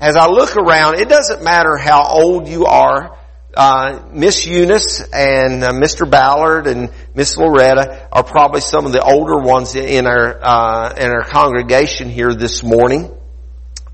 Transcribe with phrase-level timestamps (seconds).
[0.00, 3.18] as I look around, it doesn't matter how old you are.
[3.54, 6.08] Uh, Miss Eunice and uh, Mr.
[6.08, 11.10] Ballard and Miss Loretta are probably some of the older ones in our uh, in
[11.10, 13.16] our congregation here this morning.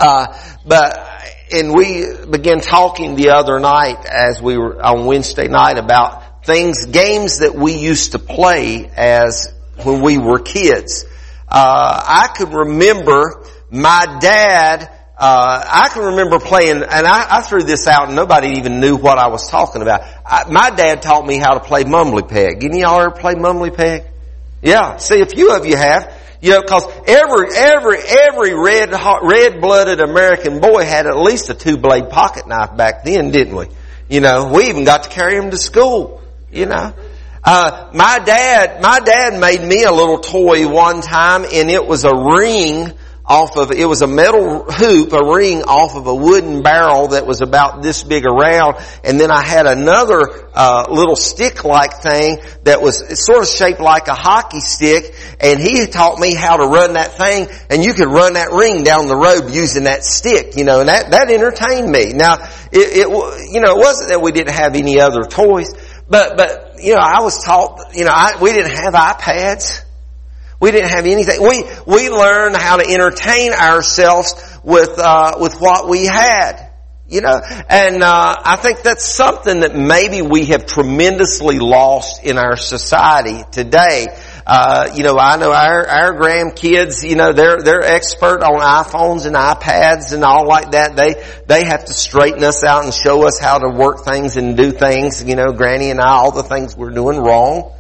[0.01, 0.37] Uh,
[0.67, 0.99] but
[1.53, 6.87] and we began talking the other night as we were on Wednesday night about things,
[6.87, 11.05] games that we used to play as when we were kids.
[11.49, 17.63] Uh, I could remember my dad uh, I can remember playing, and I, I, threw
[17.63, 20.03] this out and nobody even knew what I was talking about.
[20.25, 22.65] I, my dad taught me how to play mumbly peg.
[22.65, 24.05] Any y'all ever play mumbly peg?
[24.63, 24.97] Yeah.
[24.97, 26.19] See, a few of you have.
[26.41, 32.11] You know, cause every, every, every red, red-blooded American boy had at least a two-blade
[32.11, 33.67] pocket knife back then, didn't we?
[34.09, 36.21] You know, we even got to carry them to school,
[36.51, 36.95] you know.
[37.45, 42.05] Uh, my dad, my dad made me a little toy one time and it was
[42.05, 42.93] a ring
[43.25, 47.25] off of, it was a metal hoop, a ring off of a wooden barrel that
[47.25, 52.83] was about this big around, and then I had another uh, little stick-like thing that
[52.83, 56.95] was sort of shaped like a hockey stick, and he taught me how to run
[56.95, 60.65] that thing, and you could run that ring down the road using that stick, you
[60.65, 62.13] know, and that, that entertained me.
[62.13, 62.35] Now,
[62.73, 65.73] it, it you know, it wasn't that we didn't have any other toys,
[66.09, 69.85] but, but, you know, I was taught, you know, I, we didn't have iPads.
[70.63, 71.43] We didn't have anything.
[71.43, 76.69] We, we learned how to entertain ourselves with, uh, with what we had.
[77.09, 82.39] You know, and uh, I think that's something that maybe we have tremendously lost in
[82.39, 84.07] our society today.
[84.47, 87.07] Uh, you know, I know our our grandkids.
[87.07, 90.97] You know, they're they're expert on iPhones and iPads and all like that.
[90.97, 94.57] They they have to straighten us out and show us how to work things and
[94.57, 95.23] do things.
[95.23, 97.73] You know, Granny and I, all the things we're doing wrong.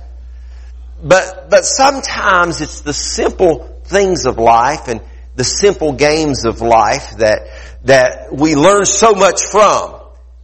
[1.02, 5.00] But, but sometimes it's the simple things of life and
[5.34, 7.48] the simple games of life that,
[7.84, 10.00] that we learn so much from.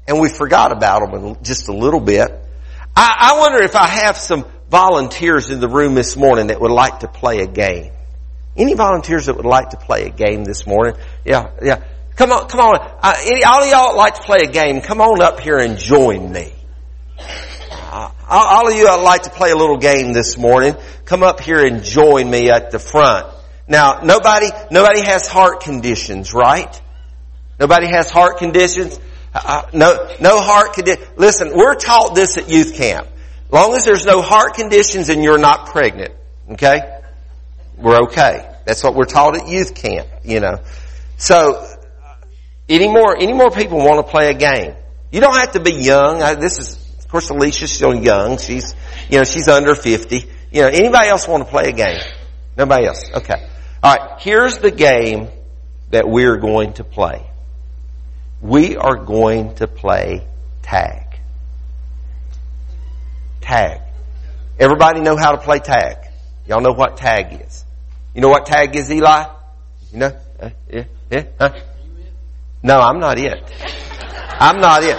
[0.07, 2.31] And we forgot about them just a little bit.
[2.97, 6.71] I, I wonder if I have some volunteers in the room this morning that would
[6.71, 7.93] like to play a game.
[8.57, 10.97] Any volunteers that would like to play a game this morning?
[11.25, 11.85] Yeah, yeah.
[12.17, 12.99] Come on, come on.
[13.01, 15.79] Uh, any, all of y'all like to play a game, come on up here and
[15.79, 16.53] join me.
[18.29, 20.77] All of you I'd like to play a little game this morning.
[21.05, 23.27] Come up here and join me at the front.
[23.67, 26.81] Now, nobody, nobody has heart conditions, right?
[27.61, 28.99] Nobody has heart conditions?
[29.35, 31.05] Uh, uh no, no heart condition.
[31.17, 33.09] Listen, we're taught this at youth camp.
[33.51, 36.13] Long as there's no heart conditions and you're not pregnant,
[36.53, 37.01] okay?
[37.77, 38.55] We're okay.
[38.65, 40.61] That's what we're taught at youth camp, you know.
[41.17, 41.67] So,
[42.69, 44.75] any more, any more people want to play a game?
[45.11, 46.19] You don't have to be young.
[46.39, 48.37] This is of course, Alicia's still young.
[48.37, 48.75] She's,
[49.09, 50.29] you know, she's under 50.
[50.53, 52.03] You know, anybody else want to play a game?
[52.55, 53.03] Nobody else?
[53.15, 53.49] Okay.
[53.83, 55.29] Alright, here's the game
[55.89, 57.27] that we're going to play.
[58.43, 60.27] We are going to play
[60.61, 61.19] tag.
[63.41, 63.81] Tag.
[64.59, 65.97] Everybody know how to play tag.
[66.47, 67.65] Y'all know what tag is.
[68.15, 69.33] You know what tag is, Eli?
[69.93, 70.13] You know?
[70.39, 71.55] Uh, yeah, yeah, huh?
[72.63, 73.51] No, I'm not it.
[74.41, 74.99] I'm not it.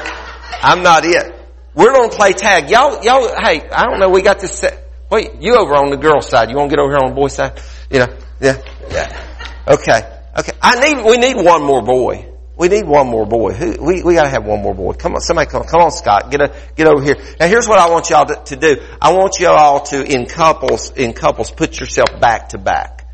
[0.64, 1.39] I'm not it.
[1.76, 2.70] We're going to play tag.
[2.70, 4.86] Y'all, y'all, hey, I don't know, we got this set.
[5.12, 6.50] Wait, you over on the girl side.
[6.50, 7.60] You want to get over here on the boy side?
[7.90, 9.38] You know, yeah, yeah.
[9.68, 10.18] Okay.
[10.38, 10.52] Okay.
[10.62, 12.30] I need, we need one more boy.
[12.60, 13.54] We need one more boy.
[13.54, 14.94] Who, we, we gotta have one more boy.
[14.94, 16.30] Come on, somebody come, come on Scott.
[16.30, 17.16] Get a, get over here.
[17.40, 18.82] Now here's what I want y'all to, to do.
[19.02, 23.08] I want y'all to, in couples, in couples, put yourself back to back.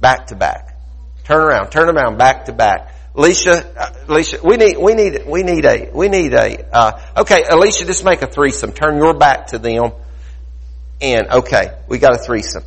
[0.00, 0.76] Back to back.
[1.24, 2.92] Turn around, turn around, back to back.
[3.18, 7.42] Alicia, uh, Alicia, we need, we need, we need a, we need a, uh, okay,
[7.50, 8.70] Alicia, just make a threesome.
[8.70, 9.90] Turn your back to them.
[11.00, 12.62] And, okay, we got a threesome.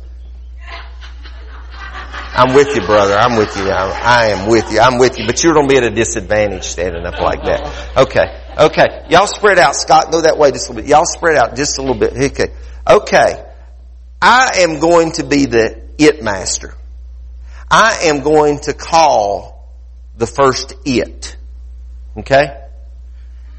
[2.34, 3.14] I'm with you, brother.
[3.14, 3.70] I'm with you.
[3.70, 4.80] I'm, I am with you.
[4.80, 5.26] I'm with you.
[5.26, 7.96] But you're going to be at a disadvantage standing up like that.
[7.96, 8.24] Okay.
[8.58, 9.06] Okay.
[9.08, 9.74] Y'all spread out.
[9.74, 10.90] Scott, go that way just a little bit.
[10.90, 12.12] Y'all spread out just a little bit.
[12.12, 12.52] Okay.
[12.88, 13.44] Okay.
[14.20, 16.74] I am going to be the it master.
[17.70, 19.51] I am going to call
[20.16, 21.36] the first it.
[22.16, 22.58] Okay?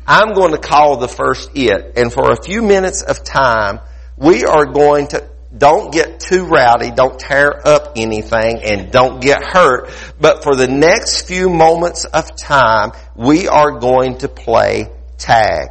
[0.05, 1.97] I'm going to call the first it.
[1.97, 3.79] And for a few minutes of time,
[4.17, 9.44] we are going to, don't get too rowdy, don't tear up anything, and don't get
[9.44, 9.89] hurt.
[10.19, 15.69] But for the next few moments of time, we are going to play tag.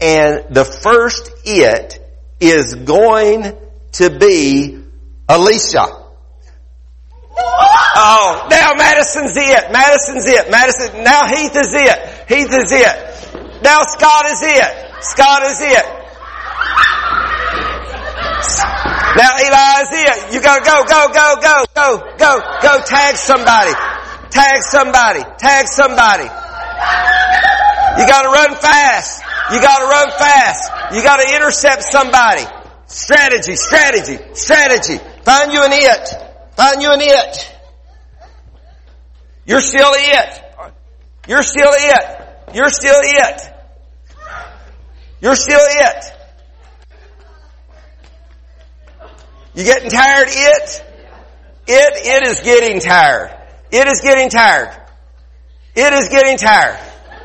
[0.00, 1.98] And the first it
[2.40, 3.56] is going
[3.92, 4.82] to be
[5.28, 6.01] Alicia.
[7.94, 9.72] Oh, now Madison's it.
[9.72, 10.50] Madison's it.
[10.50, 11.04] Madison.
[11.04, 11.98] Now Heath is it.
[12.28, 13.62] Heath is it.
[13.62, 15.04] Now Scott is it.
[15.04, 15.84] Scott is it.
[19.14, 20.34] Now Eli is it.
[20.34, 22.80] You gotta go, go, go, go, go, go, go.
[22.84, 23.72] Tag somebody.
[24.30, 25.22] Tag somebody.
[25.38, 26.24] Tag somebody.
[28.00, 29.22] You gotta run fast.
[29.52, 30.72] You gotta run fast.
[30.94, 32.44] You gotta intercept somebody.
[32.86, 34.98] Strategy, strategy, strategy.
[35.24, 36.31] Find you an it.
[36.56, 37.58] Find you an it.
[39.46, 40.42] You're still it.
[41.28, 42.54] You're still it.
[42.54, 43.42] You're still it.
[45.20, 46.04] You're still it.
[49.54, 50.28] You getting tired?
[50.30, 50.84] It?
[51.66, 53.30] It, it is getting tired.
[53.70, 54.76] It is getting tired.
[55.74, 56.78] It is getting tired.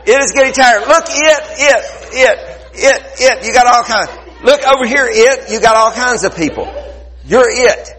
[0.05, 0.87] It is getting tired.
[0.87, 3.45] Look, it, it, it, it, it.
[3.45, 4.09] You got all kinds.
[4.43, 5.51] Look over here, it.
[5.51, 6.65] You got all kinds of people.
[7.25, 7.96] You're it.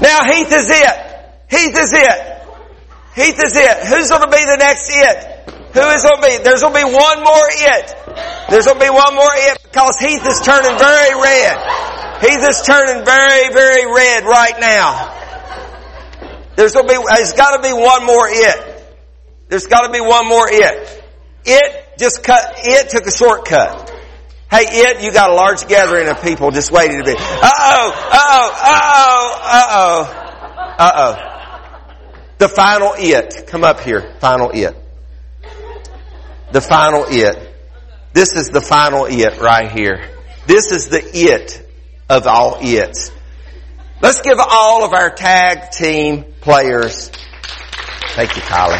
[0.00, 0.96] Now Heath is it.
[1.50, 2.34] Heath is it.
[3.14, 3.86] Heath is it.
[3.86, 5.34] Who's going to be the next it?
[5.74, 6.38] Who is going to be?
[6.42, 7.94] There's going to be one more it.
[8.50, 11.56] There's going to be one more it because Heath is turning very red.
[12.20, 15.10] Heath is turning very, very red right now.
[16.56, 18.96] There's going to be, there's got to be one more it.
[19.48, 21.02] There's got to be one more it.
[21.44, 23.93] It just cut, it took a shortcut.
[24.50, 28.50] Hey, it, you got a large gathering of people just waiting to be, uh-oh, uh-oh,
[28.62, 31.30] uh-oh, uh-oh, uh-oh.
[32.38, 33.46] The final it.
[33.46, 34.16] Come up here.
[34.18, 34.76] Final it.
[36.52, 37.54] The final it.
[38.12, 40.10] This is the final it right here.
[40.46, 41.66] This is the it
[42.08, 43.10] of all its.
[44.02, 47.08] Let's give all of our tag team players.
[48.08, 48.78] Thank you, Kylie.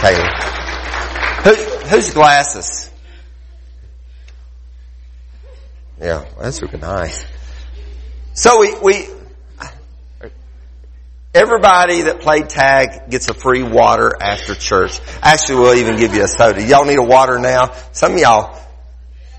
[0.00, 0.28] Taylor.
[1.44, 1.54] Who,
[1.88, 2.87] whose glasses?
[6.00, 7.24] Yeah, that's looking nice.
[8.34, 9.08] So we, we,
[11.34, 14.98] Everybody that played tag gets a free water after church.
[15.22, 16.64] Actually, we'll even give you a soda.
[16.64, 17.74] Y'all need a water now?
[17.92, 18.58] Some of y'all,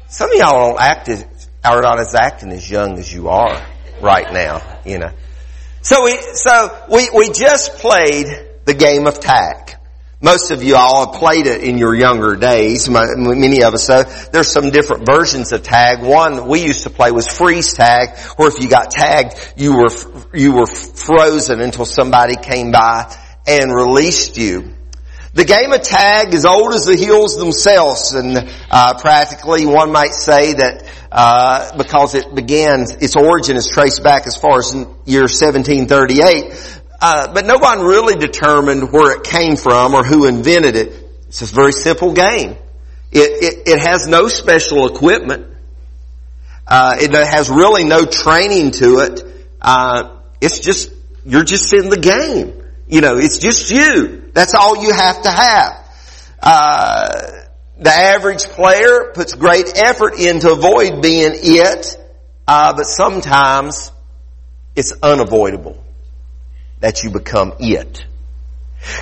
[0.08, 1.26] some of y'all don't act as,
[1.66, 3.66] are not as acting as young as you are
[4.02, 5.12] right now, you know.
[5.82, 8.28] So we, so we, we just played
[8.66, 9.76] the game of tag.
[10.22, 12.90] Most of you all have played it in your younger days.
[12.90, 16.02] Many of us so There's some different versions of tag.
[16.02, 19.90] One we used to play was freeze tag, where if you got tagged, you were
[20.34, 23.16] you were frozen until somebody came by
[23.48, 24.74] and released you.
[25.36, 30.14] The game of tag is old as the hills themselves, and uh, practically one might
[30.14, 34.74] say that uh, because it began, its origin is traced back as far as
[35.06, 36.79] year 1738.
[37.02, 40.92] Uh, but no one really determined where it came from or who invented it.
[41.28, 42.58] It's a very simple game.
[43.12, 45.48] It, it, it has no special equipment.
[46.68, 49.22] Uh, it has really no training to it.
[49.62, 50.92] Uh, it's just
[51.26, 52.62] you're just in the game.
[52.88, 54.32] You know, it's just you.
[54.34, 55.90] That's all you have to have.
[56.42, 57.32] Uh,
[57.78, 61.98] the average player puts great effort in to avoid being it,
[62.48, 63.92] uh, but sometimes
[64.76, 65.84] it's unavoidable
[66.80, 68.06] that you become it.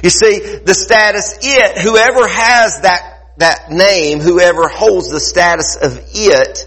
[0.04, 6.00] You see, the status it, whoever has that, that name, whoever holds the status of
[6.14, 6.66] it,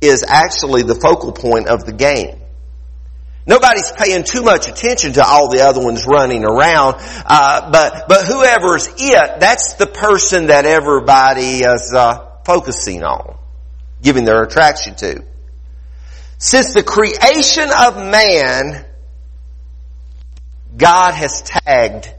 [0.00, 2.40] is actually the focal point of the game.
[3.46, 8.26] Nobody's paying too much attention to all the other ones running around, uh, but but
[8.26, 13.38] whoever's it, that's the person that everybody is uh, focusing on,
[14.02, 15.24] giving their attraction to.
[16.36, 18.84] Since the creation of man,
[20.78, 22.12] God has tagged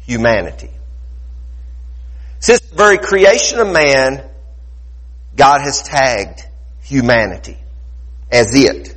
[0.00, 0.70] humanity.
[2.40, 4.28] Since the very creation of man,
[5.36, 6.42] God has tagged
[6.82, 7.56] humanity
[8.30, 8.94] as it.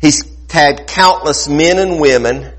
[0.00, 2.52] He's tagged countless men and women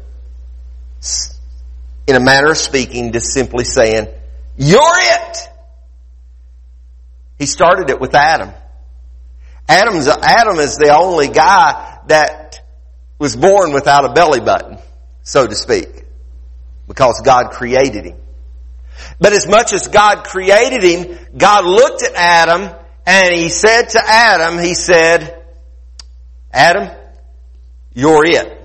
[2.08, 4.08] in a manner of speaking, just simply saying,
[4.58, 5.38] you're it!
[7.38, 8.52] He started it with Adam.
[9.68, 12.65] Adam's, Adam is the only guy that
[13.20, 14.78] was born without a belly button,
[15.24, 16.06] so to speak,
[16.88, 18.18] because God created him.
[19.20, 24.02] But as much as God created him, God looked at Adam and he said to
[24.06, 25.44] Adam, he said,
[26.52, 26.90] Adam,
[27.94, 28.62] you're it.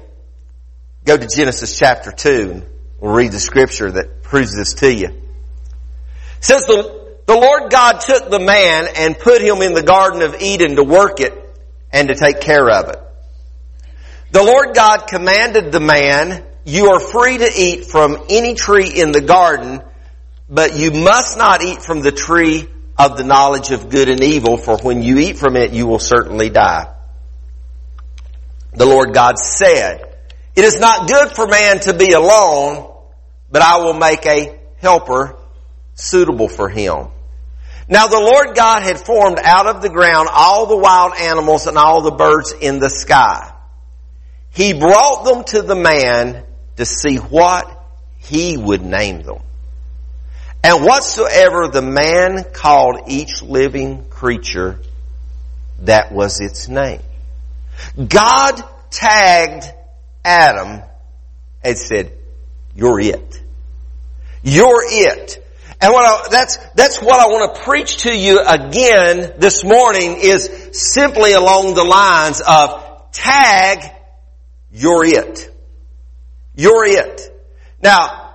[1.04, 2.66] Go to Genesis chapter 2 and
[3.00, 5.08] we'll read the scripture that proves this to you.
[5.08, 10.22] It says the, the Lord God took the man and put him in the Garden
[10.22, 11.32] of Eden to work it
[11.92, 12.98] and to take care of it.
[14.32, 19.10] The Lord God commanded the man, you are free to eat from any tree in
[19.10, 19.82] the garden,
[20.48, 24.56] but you must not eat from the tree of the knowledge of good and evil,
[24.56, 26.94] for when you eat from it, you will certainly die.
[28.72, 30.16] The Lord God said,
[30.54, 32.92] it is not good for man to be alone,
[33.50, 35.36] but I will make a helper
[35.94, 37.08] suitable for him.
[37.88, 41.76] Now the Lord God had formed out of the ground all the wild animals and
[41.76, 43.49] all the birds in the sky.
[44.52, 46.44] He brought them to the man
[46.76, 47.70] to see what
[48.18, 49.42] he would name them.
[50.62, 54.78] And whatsoever the man called each living creature,
[55.80, 57.00] that was its name.
[57.96, 59.72] God tagged
[60.24, 60.82] Adam
[61.64, 62.12] and said,
[62.74, 63.40] you're it.
[64.42, 65.46] You're it.
[65.80, 70.18] And what I, that's, that's what I want to preach to you again this morning
[70.20, 73.90] is simply along the lines of tag,
[74.72, 75.50] you're it.
[76.54, 77.20] You're it.
[77.82, 78.34] Now,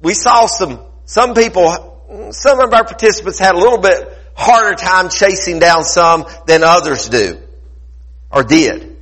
[0.00, 5.08] we saw some, some people, some of our participants had a little bit harder time
[5.08, 7.40] chasing down some than others do,
[8.30, 8.96] or did.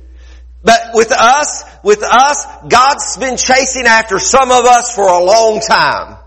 [0.63, 5.59] But with us, with us, God's been chasing after some of us for a long
[5.59, 6.17] time.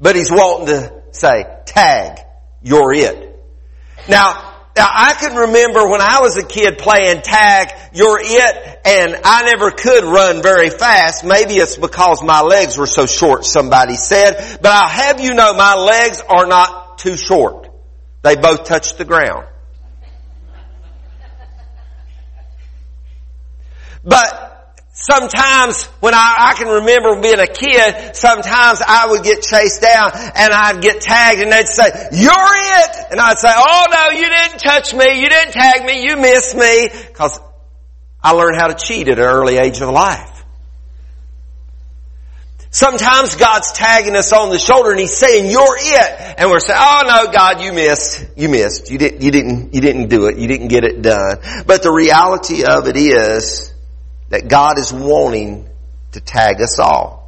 [0.00, 2.20] But He's wanting to say, tag,
[2.62, 3.44] you're it.
[4.08, 9.16] Now, now I can remember when I was a kid playing tag, you're it, and
[9.24, 11.24] I never could run very fast.
[11.24, 15.54] Maybe it's because my legs were so short, somebody said, but I'll have you know
[15.54, 17.68] my legs are not too short.
[18.22, 19.46] They both touch the ground.
[24.02, 24.53] But
[25.10, 30.12] Sometimes when I, I, can remember being a kid, sometimes I would get chased down
[30.14, 33.06] and I'd get tagged and they'd say, you're it!
[33.10, 36.56] And I'd say, oh no, you didn't touch me, you didn't tag me, you missed
[36.56, 36.88] me.
[37.12, 37.38] Cause
[38.22, 40.42] I learned how to cheat at an early age of life.
[42.70, 46.34] Sometimes God's tagging us on the shoulder and He's saying, you're it.
[46.38, 48.26] And we're saying, oh no, God, you missed.
[48.38, 48.90] You missed.
[48.90, 50.38] You didn't, you didn't, you didn't do it.
[50.38, 51.64] You didn't get it done.
[51.66, 53.73] But the reality of it is,
[54.34, 55.64] that God is wanting
[56.10, 57.22] to tag us all.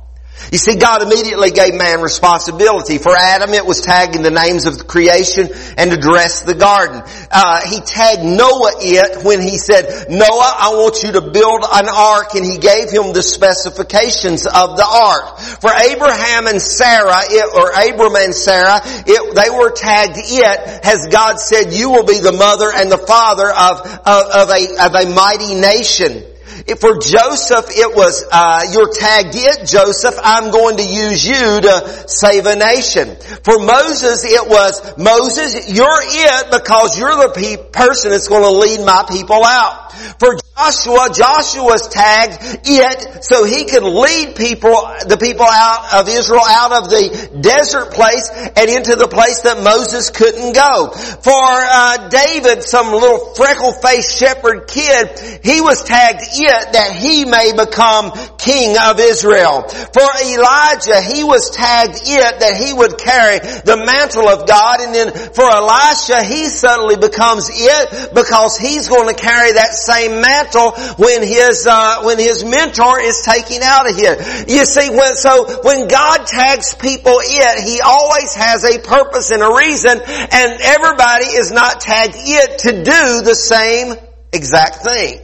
[0.50, 2.98] You see, God immediately gave man responsibility.
[2.98, 5.48] For Adam, it was tagging the names of the creation
[5.78, 7.02] and to dress the garden.
[7.30, 11.86] Uh, he tagged Noah it when he said, Noah, I want you to build an
[11.88, 15.38] ark, and he gave him the specifications of the ark.
[15.38, 21.06] For Abraham and Sarah, it, or Abram and Sarah, it, they were tagged it, as
[21.10, 24.94] God said, you will be the mother and the father of, of, of a, of
[24.94, 26.35] a mighty nation.
[26.66, 32.04] For Joseph, it was, uh, you're tagged it, Joseph, I'm going to use you to
[32.08, 33.14] save a nation.
[33.44, 38.50] For Moses, it was, Moses, you're it because you're the pe- person that's going to
[38.50, 39.92] lead my people out.
[40.18, 44.72] For Joshua, Joshua's tagged it so he could lead people,
[45.04, 49.60] the people out of Israel out of the desert place and into the place that
[49.62, 50.96] Moses couldn't go.
[50.96, 57.52] For uh, David, some little freckle-faced shepherd kid, he was tagged it that he may
[57.52, 59.68] become king of Israel.
[59.68, 64.94] For Elijah, he was tagged it that he would carry the mantle of God and
[64.94, 70.45] then for Elisha, he suddenly becomes it because he's going to carry that same mantle
[70.54, 74.16] when his uh, when his mentor is taken out of here.
[74.46, 79.42] You see, when, so when God tags people it, He always has a purpose and
[79.42, 83.94] a reason, and everybody is not tagged it to do the same
[84.32, 85.20] exact thing.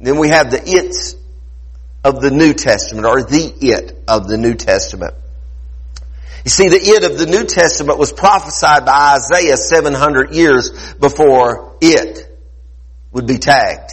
[0.00, 1.16] Then we have the its
[2.04, 5.14] of the New Testament, or the it of the New Testament.
[6.44, 11.76] You see, the it of the New Testament was prophesied by Isaiah 700 years before
[11.80, 12.27] it
[13.12, 13.92] would be tagged.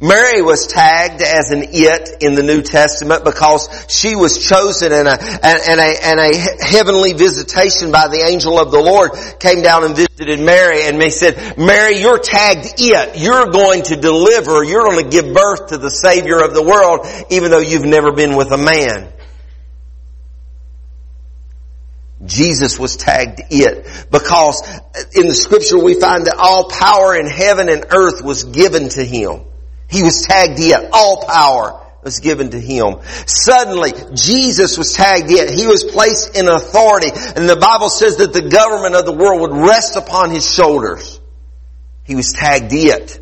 [0.00, 5.08] Mary was tagged as an it in the New Testament because she was chosen and
[5.08, 9.84] a, and, a, and a heavenly visitation by the angel of the Lord came down
[9.84, 13.18] and visited Mary and they said, Mary, you're tagged it.
[13.18, 14.62] You're going to deliver.
[14.62, 18.12] You're going to give birth to the Savior of the world even though you've never
[18.12, 19.12] been with a man.
[22.26, 24.62] Jesus was tagged it because
[25.14, 29.04] in the scripture we find that all power in heaven and earth was given to
[29.04, 29.42] him.
[29.88, 30.90] He was tagged it.
[30.92, 32.96] All power was given to him.
[33.26, 35.50] Suddenly, Jesus was tagged it.
[35.50, 37.10] He was placed in authority.
[37.10, 41.20] And the Bible says that the government of the world would rest upon his shoulders.
[42.04, 43.20] He was tagged it.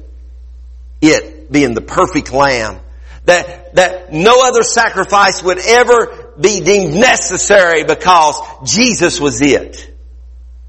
[1.00, 2.80] It being the perfect lamb.
[3.24, 9.90] That, that no other sacrifice would ever be deemed necessary because Jesus was it.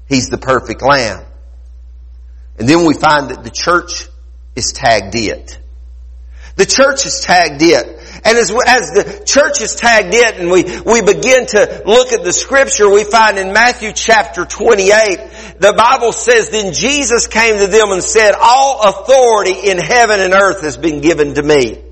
[0.08, 1.24] He's the perfect lamb.
[2.58, 4.06] And then we find that the church
[4.54, 5.58] is tagged it.
[6.56, 7.86] The church is tagged it.
[8.24, 12.24] And as, as the church is tagged it and we, we begin to look at
[12.24, 14.88] the scripture, we find in Matthew chapter 28,
[15.58, 20.32] the Bible says, then Jesus came to them and said, all authority in heaven and
[20.32, 21.82] earth has been given to me.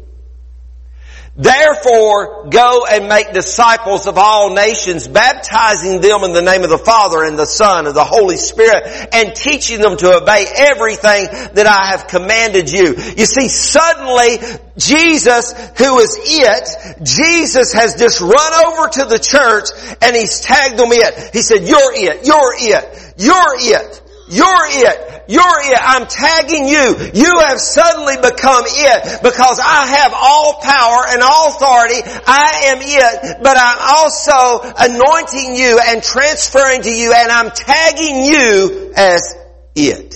[1.37, 6.79] Therefore, go and make disciples of all nations, baptizing them in the name of the
[6.79, 11.67] Father and the Son and the Holy Spirit, and teaching them to obey everything that
[11.67, 12.95] I have commanded you.
[13.17, 14.39] You see, suddenly,
[14.79, 19.71] Jesus, who is it, Jesus has just run over to the church
[20.03, 21.31] and he's tagged them it.
[21.33, 24.04] He said, you're it, you're it, you're it.
[24.29, 25.25] You're it.
[25.29, 25.79] You're it.
[25.81, 26.97] I'm tagging you.
[27.13, 32.01] You have suddenly become it because I have all power and all authority.
[32.27, 38.25] I am it, but I'm also anointing you and transferring to you and I'm tagging
[38.25, 39.35] you as
[39.75, 40.14] it.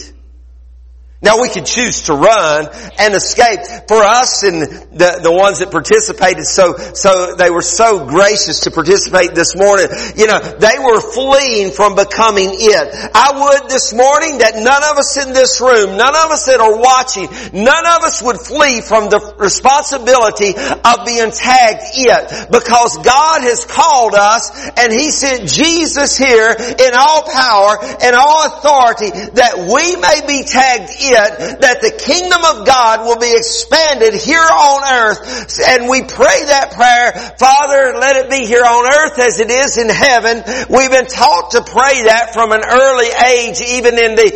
[1.20, 3.58] Now we could choose to run and escape.
[3.88, 8.70] For us and the, the ones that participated so, so they were so gracious to
[8.70, 9.90] participate this morning.
[10.14, 12.86] You know, they were fleeing from becoming it.
[13.18, 16.62] I would this morning that none of us in this room, none of us that
[16.62, 22.46] are watching, none of us would flee from the responsibility of being tagged it.
[22.54, 27.74] Because God has called us and He sent Jesus here in all power
[28.06, 33.06] and all authority that we may be tagged it it that the kingdom of God
[33.06, 35.60] will be expanded here on earth.
[35.66, 39.78] And we pray that prayer, Father, let it be here on earth as it is
[39.78, 40.42] in heaven.
[40.68, 44.28] We've been taught to pray that from an early age, even in the,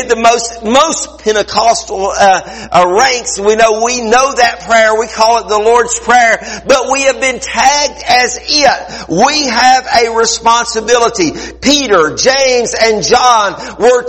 [0.00, 3.38] in the most, most Pentecostal, uh, uh, ranks.
[3.38, 4.98] We know, we know that prayer.
[4.98, 8.78] We call it the Lord's Prayer, but we have been tagged as it.
[9.08, 11.32] We have a responsibility.
[11.60, 14.02] Peter, James, and John were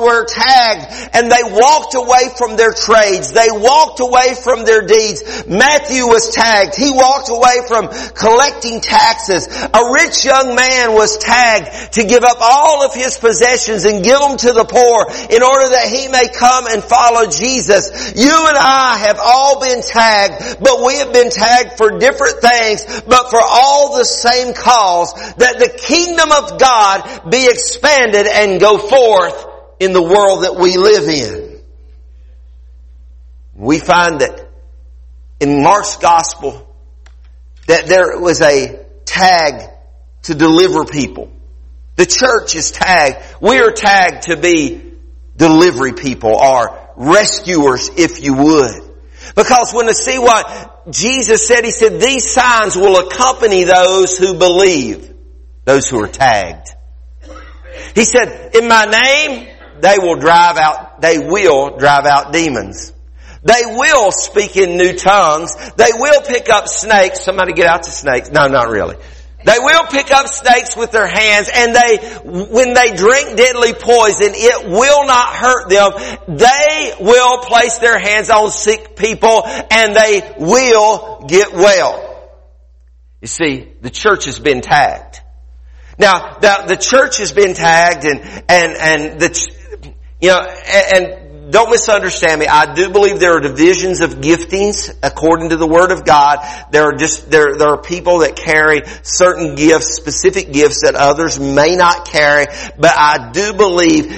[0.00, 3.32] were tagged and they walked away from their trades.
[3.32, 5.46] They walked away from their deeds.
[5.46, 6.74] Matthew was tagged.
[6.76, 9.46] He walked away from collecting taxes.
[9.46, 14.18] A rich young man was tagged to give up all of his possessions and give
[14.18, 18.14] them to the poor in order that he may come and follow Jesus.
[18.16, 23.02] You and I have all been tagged, but we have been tagged for different things,
[23.06, 28.78] but for all the same cause that the kingdom of God be expanded and go
[28.78, 31.60] forth in the world that we live in.
[33.54, 34.48] We find that
[35.40, 36.74] in Mark's gospel
[37.66, 39.70] that there was a tag
[40.24, 41.32] to deliver people.
[41.96, 43.24] The church is tagged.
[43.40, 44.92] We are tagged to be
[45.36, 48.82] delivery people or rescuers if you would.
[49.34, 54.38] Because when they see what Jesus said, He said, these signs will accompany those who
[54.38, 55.12] believe,
[55.64, 56.68] those who are tagged.
[57.94, 62.92] He said, in my name, they will drive out, they will drive out demons.
[63.42, 65.54] They will speak in new tongues.
[65.76, 67.20] They will pick up snakes.
[67.20, 68.30] Somebody get out the snakes.
[68.30, 68.96] No, not really.
[69.44, 74.32] They will pick up snakes with their hands and they, when they drink deadly poison,
[74.34, 75.92] it will not hurt them.
[76.36, 82.02] They will place their hands on sick people and they will get well.
[83.20, 85.20] You see, the church has been tagged.
[85.96, 89.28] Now, the, the church has been tagged and, and, and the,
[90.20, 92.46] you know, and, don't misunderstand me.
[92.48, 96.38] I do believe there are divisions of giftings according to the Word of God.
[96.72, 101.38] There are just, there, there are people that carry certain gifts, specific gifts that others
[101.38, 102.46] may not carry.
[102.78, 104.10] But I do believe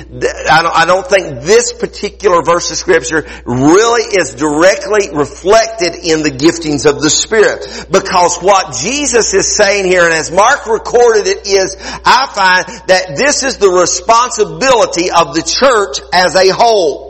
[0.50, 6.22] I don't, I don't think this particular verse of scripture really is directly reflected in
[6.22, 7.88] the giftings of the Spirit.
[7.90, 13.16] Because what Jesus is saying here, and as Mark recorded it is, I find that
[13.16, 17.07] this is the responsibility of the church as a whole.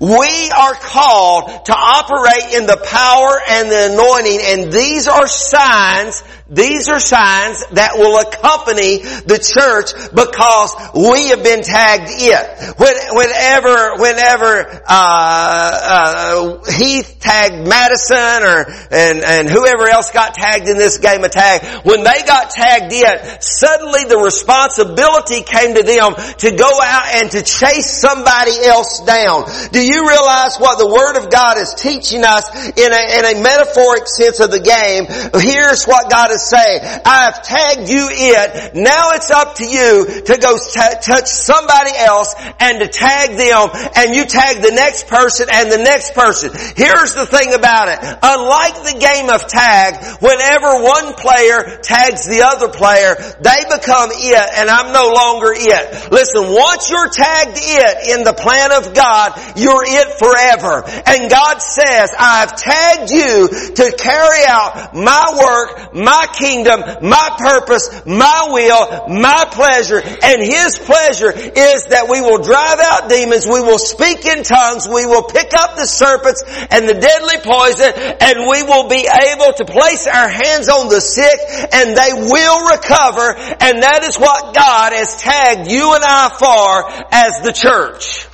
[0.00, 6.22] We are called to operate in the power and the anointing and these are signs
[6.50, 12.42] these are signs that will accompany the church because we have been tagged it.
[12.74, 20.76] whenever, whenever uh, uh, Heath tagged Madison or and and whoever else got tagged in
[20.76, 26.18] this game of tag, when they got tagged it, suddenly the responsibility came to them
[26.42, 29.46] to go out and to chase somebody else down.
[29.70, 33.42] Do you realize what the Word of God is teaching us in a, in a
[33.42, 35.06] metaphoric sense of the game?
[35.38, 38.74] Here's what God is say, I have tagged you it.
[38.74, 43.70] Now it's up to you to go t- touch somebody else and to tag them
[43.96, 46.50] and you tag the next person and the next person.
[46.76, 47.98] Here's the thing about it.
[48.02, 54.48] Unlike the game of tag, whenever one player tags the other player, they become it
[54.56, 56.12] and I'm no longer it.
[56.12, 60.82] Listen, once you're tagged it in the plan of God, you're it forever.
[61.06, 67.28] And God says, I have tagged you to carry out my work, my kingdom, my
[67.38, 73.46] purpose, my will, my pleasure, and His pleasure is that we will drive out demons,
[73.46, 77.92] we will speak in tongues, we will pick up the serpents and the deadly poison,
[78.20, 81.40] and we will be able to place our hands on the sick
[81.72, 87.06] and they will recover, and that is what God has tagged you and I for
[87.12, 88.26] as the church.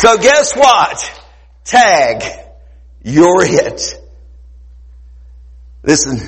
[0.00, 1.20] So guess what?
[1.64, 2.22] Tag,
[3.02, 4.03] you're it.
[5.84, 6.18] Listen,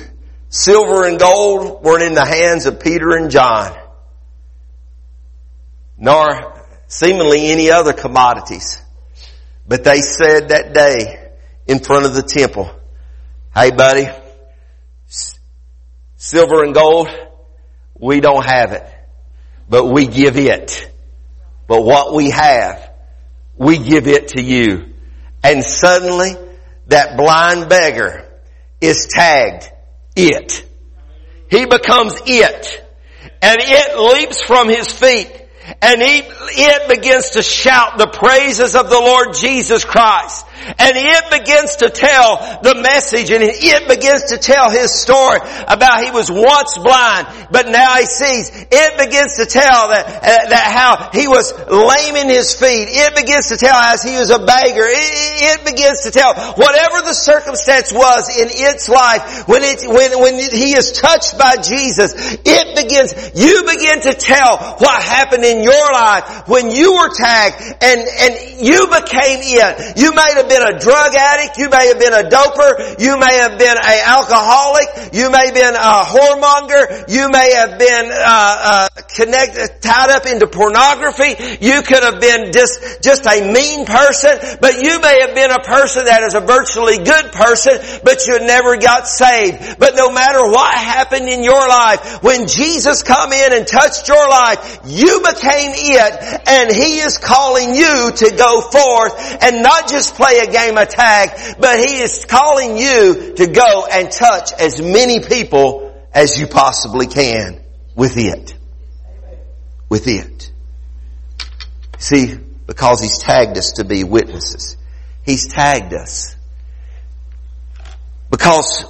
[0.49, 3.75] silver and gold weren't in the hands of Peter and John,
[5.97, 8.79] nor seemingly any other commodities.
[9.67, 11.31] But they said that day
[11.65, 12.71] in front of the temple,
[13.53, 14.07] hey buddy,
[16.17, 17.09] silver and gold,
[17.99, 18.85] we don't have it,
[19.67, 20.87] but we give it.
[21.67, 22.91] But what we have,
[23.55, 24.93] we give it to you.
[25.43, 26.35] And suddenly,
[26.85, 28.26] that blind beggar
[28.81, 29.71] is tagged
[30.15, 30.65] it.
[31.49, 32.83] He becomes it.
[33.41, 35.31] And it leaps from his feet
[35.81, 40.45] and he, it begins to shout the praises of the Lord Jesus Christ.
[40.79, 46.03] And it begins to tell the message and it begins to tell his story about
[46.03, 48.49] he was once blind, but now he sees.
[48.51, 52.87] It begins to tell that, uh, that how he was lame in his feet.
[52.89, 54.87] It begins to tell as he was a beggar.
[54.87, 60.19] It, it begins to tell whatever the circumstance was in its life when it, when,
[60.19, 65.63] when he is touched by Jesus, it begins, you begin to tell what happened in
[65.63, 68.33] your life when you were tagged and, and
[68.65, 69.97] you became it.
[69.97, 71.57] You may have been a drug addict.
[71.57, 72.99] You may have been a doper.
[72.99, 75.13] You may have been an alcoholic.
[75.13, 77.09] You may have been a whoremonger.
[77.09, 81.35] You may have been uh, uh, connected, tied up into pornography.
[81.61, 85.63] You could have been just just a mean person, but you may have been a
[85.63, 89.79] person that is a virtually good person, but you never got saved.
[89.79, 94.29] But no matter what happened in your life, when Jesus come in and touched your
[94.29, 100.15] life, you became it, and He is calling you to go forth and not just
[100.15, 104.81] play a game of tag, but He is calling you to go and touch as
[104.81, 107.61] many people as you possibly can
[107.95, 108.55] with it.
[109.89, 110.51] With it.
[111.97, 114.77] See, because He's tagged us to be witnesses.
[115.23, 116.35] He's tagged us.
[118.29, 118.85] Because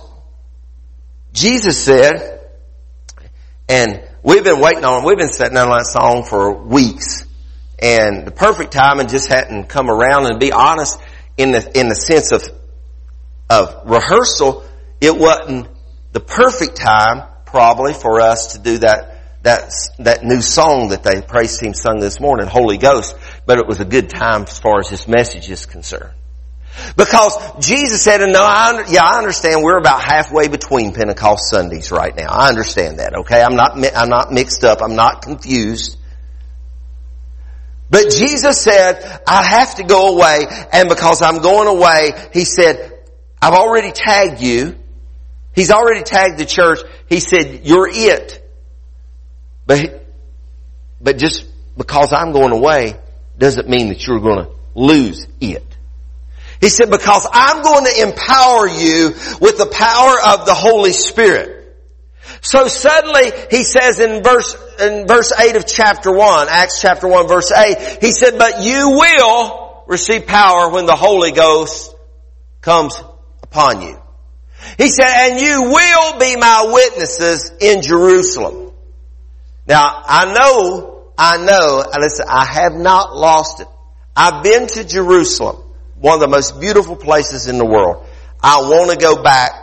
[1.33, 2.41] Jesus said,
[3.69, 7.25] and we've been waiting on, we've been sitting on that song for weeks,
[7.79, 10.99] and the perfect timing just hadn't come around and be honest,
[11.37, 12.43] in the, in the sense of,
[13.49, 14.65] of rehearsal,
[14.99, 15.67] it wasn't
[16.11, 21.23] the perfect time probably for us to do that, that, that new song that the
[21.27, 24.79] praise team sung this morning, Holy Ghost, but it was a good time as far
[24.79, 26.13] as this message is concerned.
[26.95, 31.91] Because Jesus said, and no, I, yeah, I understand we're about halfway between Pentecost Sundays
[31.91, 32.29] right now.
[32.29, 33.41] I understand that, okay?
[33.41, 34.81] I'm not, I'm not mixed up.
[34.81, 35.97] I'm not confused.
[37.89, 42.93] But Jesus said, I have to go away, and because I'm going away, He said,
[43.41, 44.75] I've already tagged you.
[45.55, 46.79] He's already tagged the church.
[47.07, 48.43] He said, you're it.
[49.65, 50.05] But,
[51.01, 51.45] but just
[51.77, 52.99] because I'm going away
[53.37, 55.63] doesn't mean that you're going to lose it.
[56.59, 61.56] He said, because I'm going to empower you with the power of the Holy Spirit.
[62.41, 67.27] So suddenly, he says in verse, in verse 8 of chapter 1, Acts chapter 1
[67.27, 71.95] verse 8, he said, but you will receive power when the Holy Ghost
[72.61, 73.01] comes
[73.41, 73.99] upon you.
[74.77, 78.73] He said, and you will be my witnesses in Jerusalem.
[79.67, 83.67] Now, I know, I know, listen, I have not lost it.
[84.15, 85.57] I've been to Jerusalem,
[85.95, 88.05] one of the most beautiful places in the world.
[88.41, 89.53] I want to go back,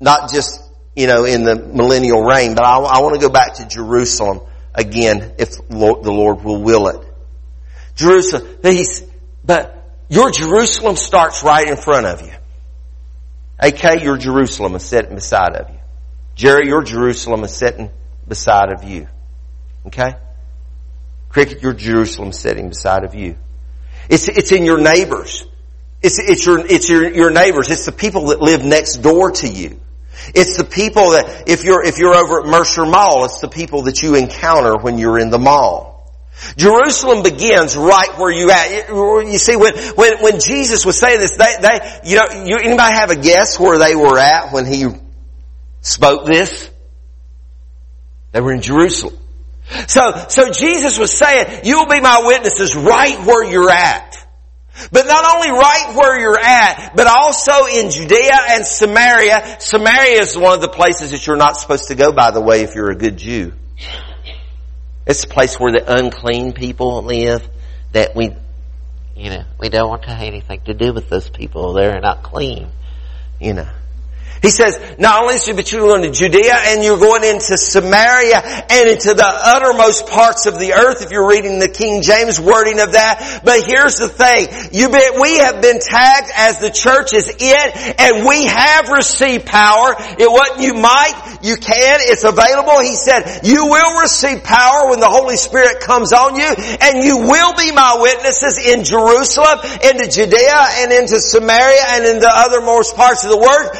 [0.00, 0.60] not just
[0.94, 4.40] you know, in the millennial reign, but I, I want to go back to Jerusalem
[4.74, 7.06] again if Lord, the Lord will will it.
[7.94, 9.02] Jerusalem, he's,
[9.44, 12.32] but your Jerusalem starts right in front of you.
[13.58, 15.78] AK, your Jerusalem is sitting beside of you.
[16.34, 17.90] Jerry, your Jerusalem is sitting
[18.26, 19.08] beside of you.
[19.86, 20.14] Okay?
[21.28, 23.36] Cricket, your Jerusalem is sitting beside of you.
[24.08, 25.46] It's, it's in your neighbors.
[26.02, 27.70] It's, it's your, it's your, your neighbors.
[27.70, 29.80] It's the people that live next door to you.
[30.34, 33.82] It's the people that, if you're, if you're over at Mercer Mall, it's the people
[33.82, 35.92] that you encounter when you're in the mall.
[36.56, 38.88] Jerusalem begins right where you at.
[38.88, 42.94] You see, when, when, when Jesus was saying this, they, they, you know, you, anybody
[42.96, 44.86] have a guess where they were at when he
[45.80, 46.70] spoke this?
[48.32, 49.16] They were in Jerusalem.
[49.86, 54.21] So, so Jesus was saying, you will be my witnesses right where you're at.
[54.90, 59.60] But not only right where you're at, but also in Judea and Samaria.
[59.60, 62.62] Samaria is one of the places that you're not supposed to go, by the way,
[62.62, 63.52] if you're a good Jew.
[65.06, 67.46] It's a place where the unclean people live
[67.92, 68.30] that we,
[69.16, 71.74] you know, we don't want to have anything to do with those people.
[71.74, 72.68] They're not clean,
[73.40, 73.68] you know.
[74.42, 78.90] He says, not only is you, going to Judea and you're going into Samaria and
[78.90, 82.98] into the uttermost parts of the earth if you're reading the King James wording of
[82.98, 83.42] that.
[83.44, 84.50] But here's the thing.
[84.74, 89.94] Been, we have been tagged as the church is it and we have received power.
[90.18, 92.82] It wasn't you might, you can, it's available.
[92.82, 96.50] He said, you will receive power when the Holy Spirit comes on you
[96.82, 102.18] and you will be my witnesses in Jerusalem, into Judea and into Samaria and in
[102.18, 103.70] the othermost parts of the world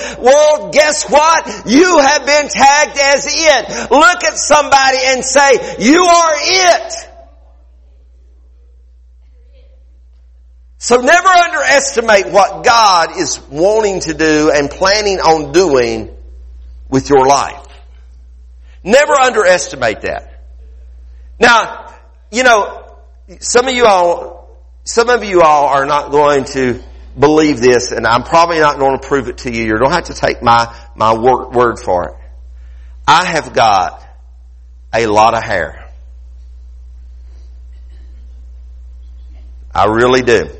[0.72, 1.64] guess what?
[1.66, 3.90] You have been tagged as it.
[3.90, 7.08] Look at somebody and say, you are it.
[10.78, 16.12] So never underestimate what God is wanting to do and planning on doing
[16.88, 17.64] with your life.
[18.82, 20.44] Never underestimate that.
[21.38, 21.94] Now,
[22.32, 22.96] you know,
[23.38, 26.82] some of you all, some of you all are not going to
[27.18, 29.64] believe this, and I'm probably not going to prove it to you.
[29.64, 32.14] You don't have to take my, my word, for it.
[33.06, 34.06] I have got
[34.94, 35.90] a lot of hair.
[39.74, 40.50] I really do.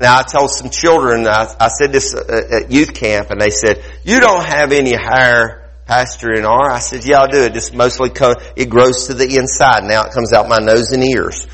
[0.00, 3.50] Now I told some children, I, I said this uh, at youth camp and they
[3.50, 6.70] said, you don't have any hair, Pastor Enar.
[6.70, 7.38] I said, yeah, I do.
[7.38, 9.84] It just mostly, co- it grows to the inside.
[9.84, 11.46] Now it comes out my nose and ears.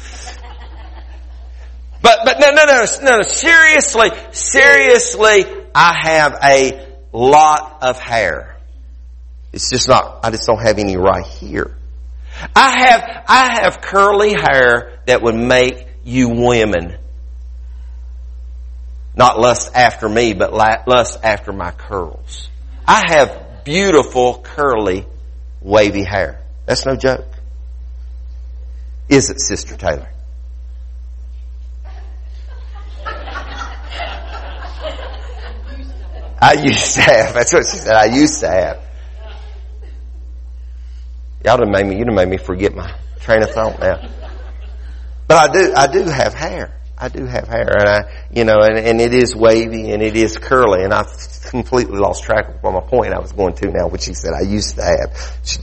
[2.05, 8.59] But, but no, no, no, no, seriously, seriously, I have a lot of hair.
[9.55, 11.75] It's just not, I just don't have any right here.
[12.55, 16.99] I have, I have curly hair that would make you women
[19.17, 22.51] not lust after me, but lust after my curls.
[22.87, 25.07] I have beautiful, curly,
[25.63, 26.43] wavy hair.
[26.67, 27.25] That's no joke.
[29.09, 30.11] Is it, Sister Taylor?
[36.45, 37.33] I used to have.
[37.33, 37.95] That's what she said.
[37.95, 38.85] I used to have.
[41.43, 44.07] Y'all done made me, you done made me forget my train of thought now.
[45.27, 46.79] But I do, I do have hair.
[46.99, 50.17] I do have hair and I, you know, and, and it is wavy and it
[50.17, 51.09] is curly and I've
[51.49, 54.33] completely lost track of what my point I was going to now, which she said
[54.35, 55.39] I used to have.
[55.45, 55.61] She,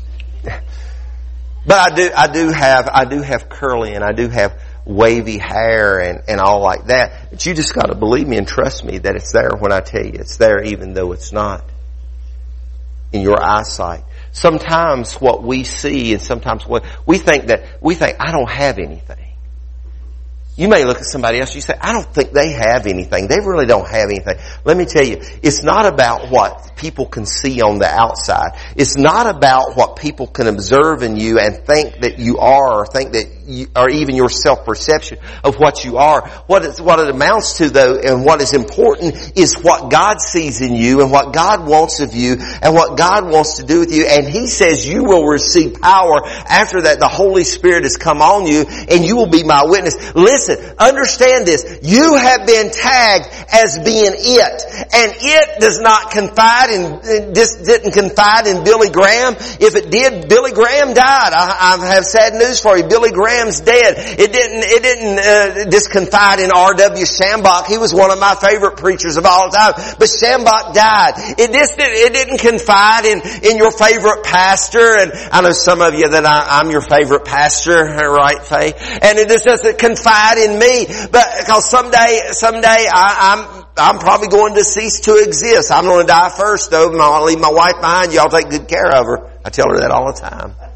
[1.66, 5.38] but I do, I do have, I do have curly and I do have wavy
[5.38, 7.30] hair and, and all like that.
[7.32, 10.04] But you just gotta believe me and trust me that it's there when I tell
[10.04, 11.64] you it's there even though it's not
[13.12, 14.04] in your eyesight.
[14.32, 18.80] Sometimes what we see and sometimes what we think that we think I don't have
[18.80, 19.32] anything.
[20.58, 23.28] You may look at somebody else, you say, I don't think they have anything.
[23.28, 24.38] They really don't have anything.
[24.66, 28.60] Let me tell you, it's not about what people can see on the outside.
[28.76, 32.86] It's not about what people can observe in you and think that you are or
[32.86, 33.41] think that
[33.76, 36.28] or even your self-perception of what you are.
[36.48, 41.02] What, it amounts to though and what is important is what God sees in you
[41.02, 44.06] and what God wants of you and what God wants to do with you.
[44.06, 48.46] And He says you will receive power after that the Holy Spirit has come on
[48.48, 50.16] you and you will be my witness.
[50.16, 51.80] Listen understand this.
[51.84, 54.58] You have been tagged as being it.
[54.94, 59.36] And it does not confide in, this didn't confide in Billy Graham.
[59.60, 61.34] If it did, Billy Graham died.
[61.34, 62.84] I, I have sad news for you.
[62.88, 63.96] Billy Graham's dead.
[63.98, 67.06] It didn't, it didn't, uh, just confide in R.W.
[67.06, 67.66] Schambach.
[67.66, 69.74] He was one of my favorite preachers of all time.
[69.98, 71.14] But Schambach died.
[71.40, 74.98] It just, didn't, it didn't confide in, in your favorite pastor.
[74.98, 78.74] And I know some of you that I, am your favorite pastor, right, Faye?
[79.02, 84.28] And it just doesn't confide in me, but because someday, someday I, I'm, I'm probably
[84.28, 85.72] going to cease to exist.
[85.72, 88.14] I'm going to die first though, I'll leave my wife behind.
[88.14, 89.32] Y'all take good care of her.
[89.44, 90.71] I tell her that all the time.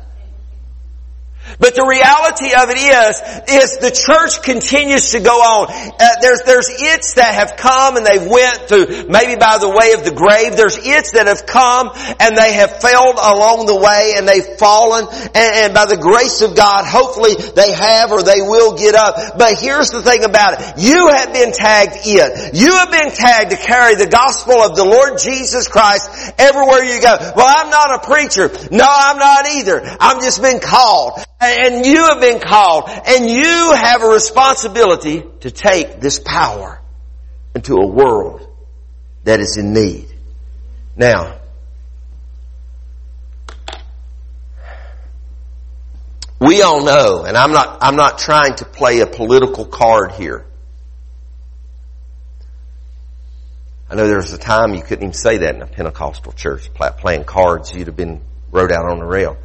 [1.59, 3.15] But the reality of it is,
[3.47, 5.71] is the church continues to go on.
[5.71, 9.93] Uh, there's, there's its that have come and they've went through, maybe by the way
[9.93, 10.57] of the grave.
[10.57, 15.07] There's its that have come and they have failed along the way and they've fallen.
[15.33, 19.37] And, and by the grace of God, hopefully they have or they will get up.
[19.37, 20.83] But here's the thing about it.
[20.83, 22.55] You have been tagged it.
[22.55, 26.99] You have been tagged to carry the gospel of the Lord Jesus Christ everywhere you
[27.01, 27.15] go.
[27.35, 28.51] Well, I'm not a preacher.
[28.71, 29.81] No, I'm not either.
[29.99, 31.23] I'm just been called.
[31.45, 36.81] And you have been called and you have a responsibility to take this power
[37.53, 38.47] into a world
[39.23, 40.07] that is in need.
[40.95, 41.39] Now,
[46.39, 50.45] we all know, and I'm not, I'm not trying to play a political card here.
[53.89, 56.73] I know there was a time you couldn't even say that in a Pentecostal church,
[56.73, 59.37] playing cards, you'd have been wrote out on the rail.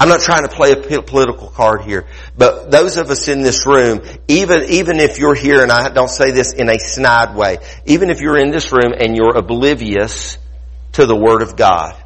[0.00, 2.06] I'm not trying to play a political card here,
[2.36, 6.08] but those of us in this room, even, even if you're here, and I don't
[6.08, 10.38] say this in a snide way, even if you're in this room and you're oblivious
[10.92, 11.96] to the Word of God,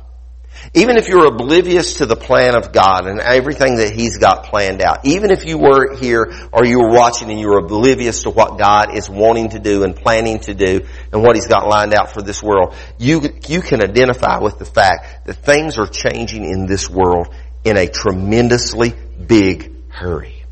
[0.75, 4.81] even if you're oblivious to the plan of God and everything that He's got planned
[4.81, 8.59] out, even if you were here or you were watching and you're oblivious to what
[8.59, 12.15] God is wanting to do and planning to do and what He's got lined out
[12.15, 16.65] for this world, you, you can identify with the fact that things are changing in
[16.67, 18.95] this world in a tremendously
[19.27, 20.45] big hurry.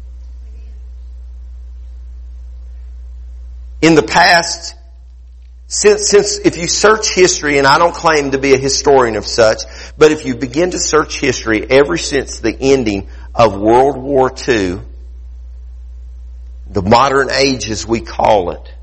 [3.82, 4.74] In the past,
[5.66, 9.26] since, since if you search history, and I don't claim to be a historian of
[9.26, 9.62] such,
[9.96, 14.80] but if you begin to search history ever since the ending of World War II,
[16.68, 18.74] the modern age as we call it,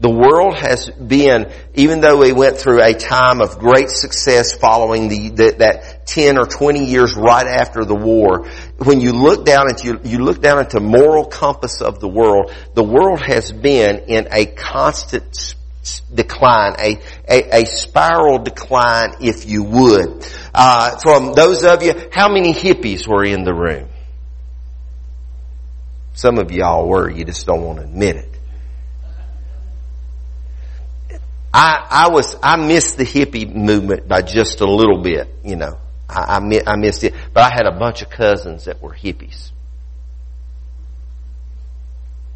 [0.00, 5.08] the world has been, even though we went through a time of great success following
[5.08, 9.70] the, the, that 10 or 20 years right after the war, when you look down
[9.70, 13.52] at you, you look down at the moral compass of the world, the world has
[13.52, 15.54] been in a constant
[16.12, 20.26] decline, a, a, a spiral decline, if you would.
[20.54, 23.88] Uh, from those of you, how many hippies were in the room?
[26.14, 28.30] Some of y'all were, you just don't want to admit it.
[31.52, 35.78] I, I was, I missed the hippie movement by just a little bit, you know.
[36.08, 36.36] I,
[36.66, 37.14] I, missed it.
[37.32, 39.50] But I had a bunch of cousins that were hippies.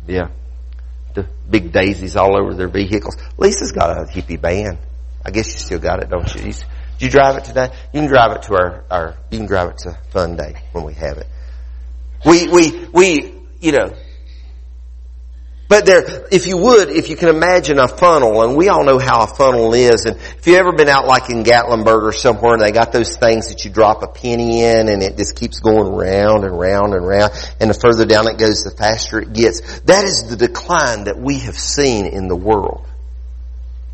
[0.07, 0.29] Yeah.
[1.15, 3.17] The big daisies all over their vehicles.
[3.37, 4.79] Lisa's got a hippie band.
[5.25, 6.53] I guess you still got it, don't you?
[6.53, 7.71] Do you drive it today?
[7.93, 10.85] You can drive it to our, our, you can drive it to Fun Day when
[10.85, 11.27] we have it.
[12.25, 13.95] We, we, we, you know,
[15.69, 18.99] but there, if you would, if you can imagine a funnel, and we all know
[18.99, 22.55] how a funnel is, and if you've ever been out like in Gatlinburg or somewhere
[22.55, 25.61] and they got those things that you drop a penny in and it just keeps
[25.61, 29.35] going round and round and round, and the further down it goes, the faster it
[29.35, 29.81] gets.
[29.81, 32.87] That is the decline that we have seen in the world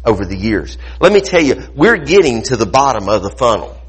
[0.04, 0.78] over the years.
[1.00, 3.80] Let me tell you, we're getting to the bottom of the funnel.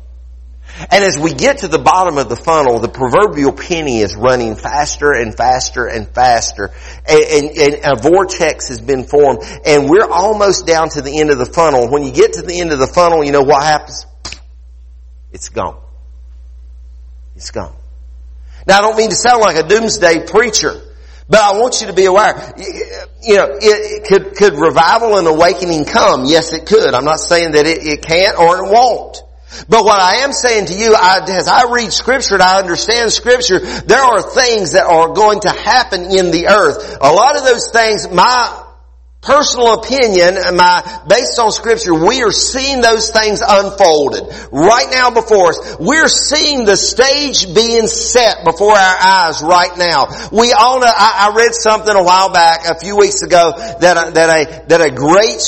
[0.78, 4.56] And as we get to the bottom of the funnel, the proverbial penny is running
[4.56, 6.72] faster and faster and faster.
[7.08, 9.40] And, and, and, a vortex has been formed.
[9.66, 11.90] And we're almost down to the end of the funnel.
[11.90, 14.06] When you get to the end of the funnel, you know what happens?
[15.32, 15.82] It's gone.
[17.36, 17.76] It's gone.
[18.68, 20.82] Now I don't mean to sound like a doomsday preacher.
[21.28, 22.54] But I want you to be aware,
[23.24, 26.26] you know, it, it could, could revival and awakening come?
[26.26, 26.94] Yes, it could.
[26.94, 29.25] I'm not saying that it, it can't or it won't.
[29.70, 33.12] But what I am saying to you, I, as I read scripture and I understand
[33.12, 36.98] scripture, there are things that are going to happen in the earth.
[37.02, 38.64] A lot of those things, my
[39.26, 45.50] personal opinion, my, based on scripture, we are seeing those things unfolded right now before
[45.50, 45.78] us.
[45.80, 50.30] We're seeing the stage being set before our eyes right now.
[50.32, 54.14] We all know, I, I read something a while back, a few weeks ago, that
[54.14, 55.42] that a, that a great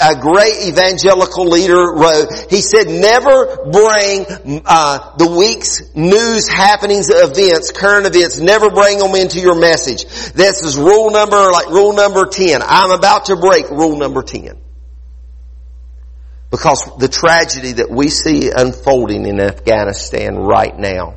[0.00, 4.26] a great evangelical leader wrote, he said, never bring
[4.66, 10.04] uh, the week's news happenings, events, current events, never bring them into your message.
[10.32, 12.62] This is rule number, like rule number 10.
[12.62, 14.58] I'm about to break rule number 10.
[16.50, 21.16] Because the tragedy that we see unfolding in Afghanistan right now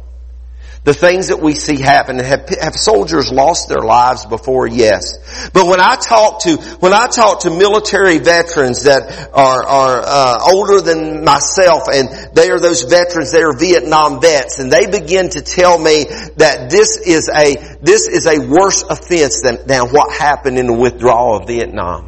[0.87, 2.17] the things that we see happen.
[2.17, 4.65] Have, have soldiers lost their lives before?
[4.67, 5.49] Yes.
[5.51, 10.37] But when I talk to, when I talk to military veterans that are, are, uh,
[10.49, 15.29] older than myself and they are those veterans, they are Vietnam vets and they begin
[15.31, 16.05] to tell me
[16.37, 20.73] that this is a, this is a worse offense than, than what happened in the
[20.73, 22.07] withdrawal of Vietnam.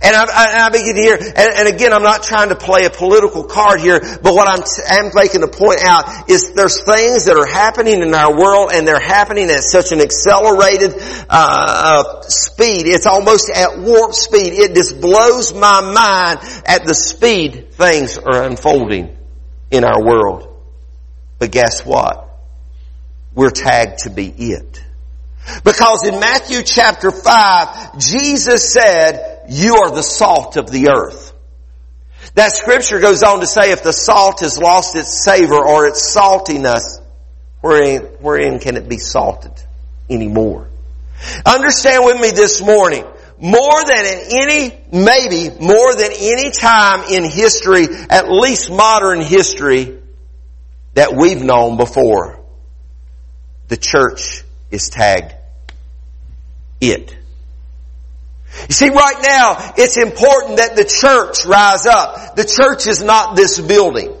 [0.00, 2.84] And I, I, I begin to hear, and, and, again, I'm not trying to play
[2.84, 7.26] a political card here, but what I'm, I'm making to point out is there's things
[7.26, 12.20] that are happening in our world and they're happening at such an accelerated uh, uh,
[12.22, 12.86] speed.
[12.86, 14.54] It's almost at warp speed.
[14.54, 19.16] It just blows my mind at the speed things are unfolding
[19.70, 20.48] in our world.
[21.38, 22.28] But guess what?
[23.34, 24.82] We're tagged to be it.
[25.64, 31.32] Because in Matthew chapter 5, Jesus said, you are the salt of the earth.
[32.34, 36.16] That scripture goes on to say if the salt has lost its savor or its
[36.16, 37.00] saltiness,
[37.60, 39.52] wherein, wherein can it be salted
[40.08, 40.68] anymore?
[41.44, 43.04] Understand with me this morning,
[43.38, 49.98] more than in any, maybe more than any time in history, at least modern history,
[50.94, 52.40] that we've known before,
[53.68, 55.34] the church is tagged
[56.82, 57.16] it.
[58.68, 62.36] You see, right now, it's important that the church rise up.
[62.36, 64.14] The church is not this building.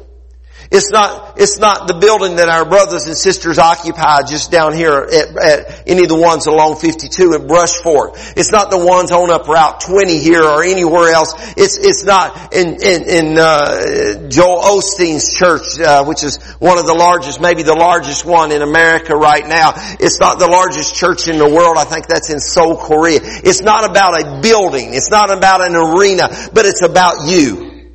[0.72, 5.04] It's not, it's not the building that our brothers and sisters occupy just down here
[5.04, 8.14] at, at any of the ones along 52 at Brush Fork.
[8.40, 11.34] It's not the ones on up Route 20 here or anywhere else.
[11.58, 16.86] It's, it's not in, in, in, uh, Joel Osteen's church, uh, which is one of
[16.86, 19.74] the largest, maybe the largest one in America right now.
[20.00, 21.76] It's not the largest church in the world.
[21.76, 23.20] I think that's in Seoul, Korea.
[23.22, 24.94] It's not about a building.
[24.94, 27.92] It's not about an arena, but it's about you.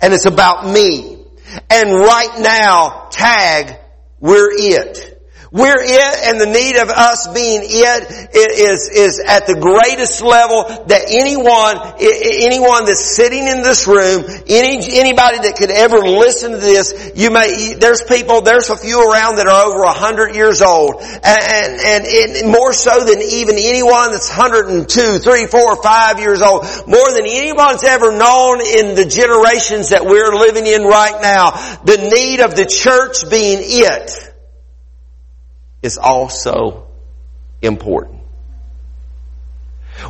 [0.00, 1.17] And it's about me.
[1.70, 3.76] And right now, tag,
[4.20, 5.17] we're it.
[5.50, 8.02] We're it and the need of us being it
[8.36, 14.76] is, is at the greatest level that anyone, anyone that's sitting in this room, any,
[15.00, 19.36] anybody that could ever listen to this, you may, there's people, there's a few around
[19.36, 21.00] that are over a hundred years old.
[21.00, 26.68] And, and, and more so than even anyone that's 102, 3, 4, 5 years old,
[26.84, 31.56] more than anyone's ever known in the generations that we're living in right now,
[31.88, 34.27] the need of the church being it
[35.82, 36.88] is also
[37.62, 38.17] important.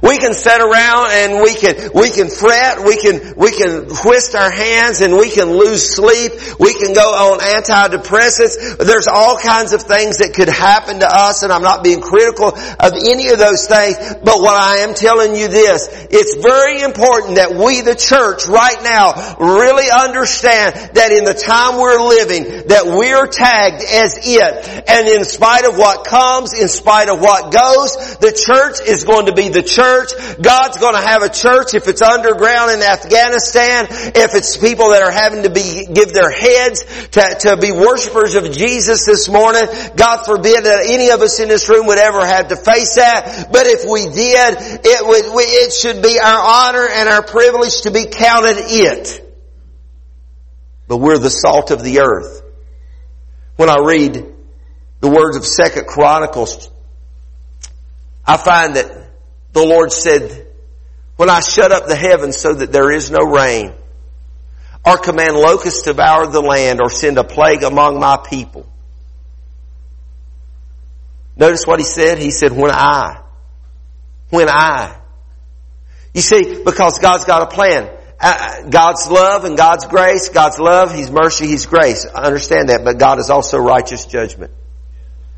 [0.03, 4.35] We can sit around and we can, we can fret, we can, we can twist
[4.35, 6.33] our hands and we can lose sleep.
[6.61, 8.79] We can go on antidepressants.
[8.79, 12.49] There's all kinds of things that could happen to us and I'm not being critical
[12.49, 13.97] of any of those things.
[14.23, 18.79] But what I am telling you this, it's very important that we, the church right
[18.85, 24.85] now, really understand that in the time we're living, that we're tagged as it.
[24.89, 29.27] And in spite of what comes, in spite of what goes, the church is going
[29.27, 30.11] to be the church church.
[30.43, 33.87] God's going to have a church if it's underground in Afghanistan,
[34.19, 36.83] if it's people that are having to be, give their heads
[37.15, 39.63] to, to be worshipers of Jesus this morning.
[39.95, 43.49] God forbid that any of us in this room would ever have to face that.
[43.53, 47.91] But if we did, it would, it should be our honor and our privilege to
[47.91, 49.25] be counted it.
[50.89, 52.43] But we're the salt of the earth.
[53.57, 54.35] When I read
[55.01, 56.71] the words of Second Chronicles,
[58.27, 59.08] I find that
[59.59, 60.47] the Lord said,
[61.17, 63.73] when I shut up the heavens so that there is no rain,
[64.85, 68.67] or command locusts to devour the land, or send a plague among my people.
[71.37, 72.19] Notice what he said?
[72.19, 73.23] He said, when I,
[74.31, 74.99] when I.
[76.15, 77.91] You see, because God's got a plan.
[78.21, 82.05] Uh, God's love and God's grace, God's love, His mercy, His grace.
[82.07, 84.51] I understand that, but God is also righteous judgment.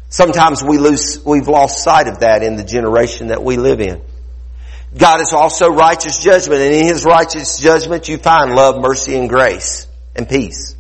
[0.09, 4.01] Sometimes we lose, we've lost sight of that in the generation that we live in.
[4.97, 9.29] God is also righteous judgment, and in His righteous judgment you find love, mercy, and
[9.29, 9.87] grace,
[10.17, 10.77] and peace.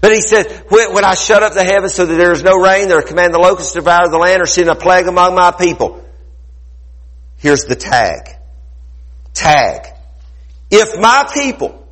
[0.00, 2.88] But he said, when I shut up the heavens so that there is no rain,
[2.88, 6.02] there command the locusts to devour the land or send a plague among my people.
[7.36, 8.30] Here's the tag.
[9.34, 9.86] Tag.
[10.70, 11.86] If my people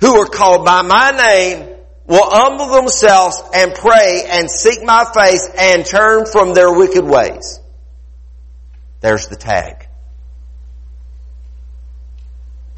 [0.00, 1.74] who are called by my name
[2.06, 7.60] will humble themselves and pray and seek my face and turn from their wicked ways.
[9.00, 9.87] There's the tag.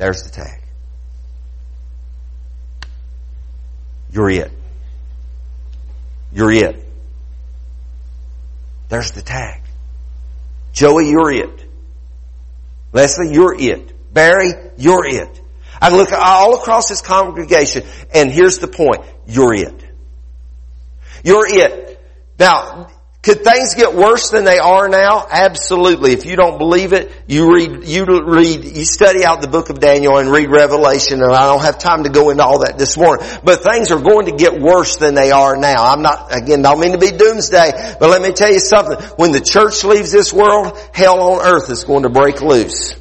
[0.00, 0.58] There's the tag.
[4.10, 4.50] You're it.
[6.32, 6.82] You're it.
[8.88, 9.60] There's the tag.
[10.72, 11.66] Joey, you're it.
[12.94, 13.92] Leslie, you're it.
[14.10, 15.38] Barry, you're it.
[15.82, 17.82] I look all across this congregation
[18.14, 19.04] and here's the point.
[19.26, 19.84] You're it.
[21.22, 22.00] You're it.
[22.38, 22.90] Now,
[23.22, 25.26] could things get worse than they are now?
[25.30, 26.12] Absolutely.
[26.12, 29.78] If you don't believe it, you read, you read, you study out the book of
[29.78, 32.96] Daniel and read Revelation and I don't have time to go into all that this
[32.96, 33.26] morning.
[33.44, 35.84] But things are going to get worse than they are now.
[35.84, 38.96] I'm not, again, don't mean to be doomsday, but let me tell you something.
[39.16, 42.94] When the church leaves this world, hell on earth is going to break loose.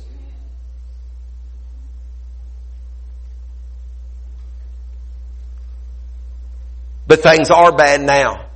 [7.07, 8.48] But things are bad now.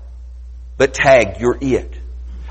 [0.77, 1.91] But tag, you're it.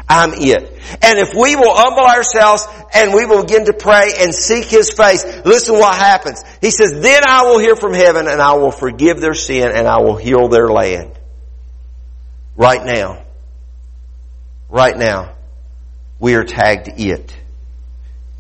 [0.09, 0.81] I'm it.
[1.03, 4.93] And if we will humble ourselves and we will begin to pray and seek His
[4.93, 6.45] face, listen what happens.
[6.61, 9.87] He says, then I will hear from heaven and I will forgive their sin and
[9.87, 11.19] I will heal their land.
[12.57, 13.25] Right now.
[14.69, 15.35] Right now.
[16.19, 17.37] We are tagged it.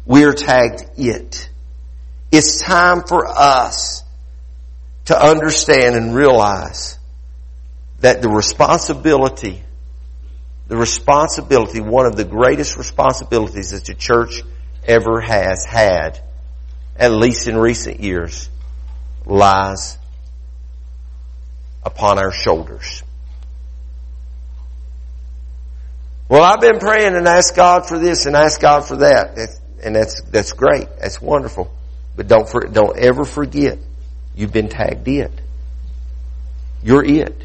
[0.04, 1.48] We are tagged it.
[2.30, 4.04] It's time for us
[5.06, 6.98] to understand and realize
[8.00, 9.62] that the responsibility,
[10.72, 14.42] the responsibility, one of the greatest responsibilities that the church
[14.86, 16.18] ever has had,
[16.96, 18.48] at least in recent years,
[19.26, 19.98] lies
[21.82, 23.02] upon our shoulders.
[26.30, 29.36] Well, I've been praying and asked God for this and asked God for that.
[29.84, 30.88] and that's, that's great.
[31.00, 31.70] That's wonderful.
[32.16, 33.78] But don't, for, don't ever forget,
[34.34, 35.38] you've been tagged it.
[36.82, 37.44] You're it.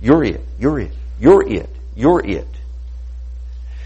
[0.00, 0.40] You're it.
[0.58, 0.92] You're it.
[1.20, 1.68] You're it.
[1.94, 2.48] You're it.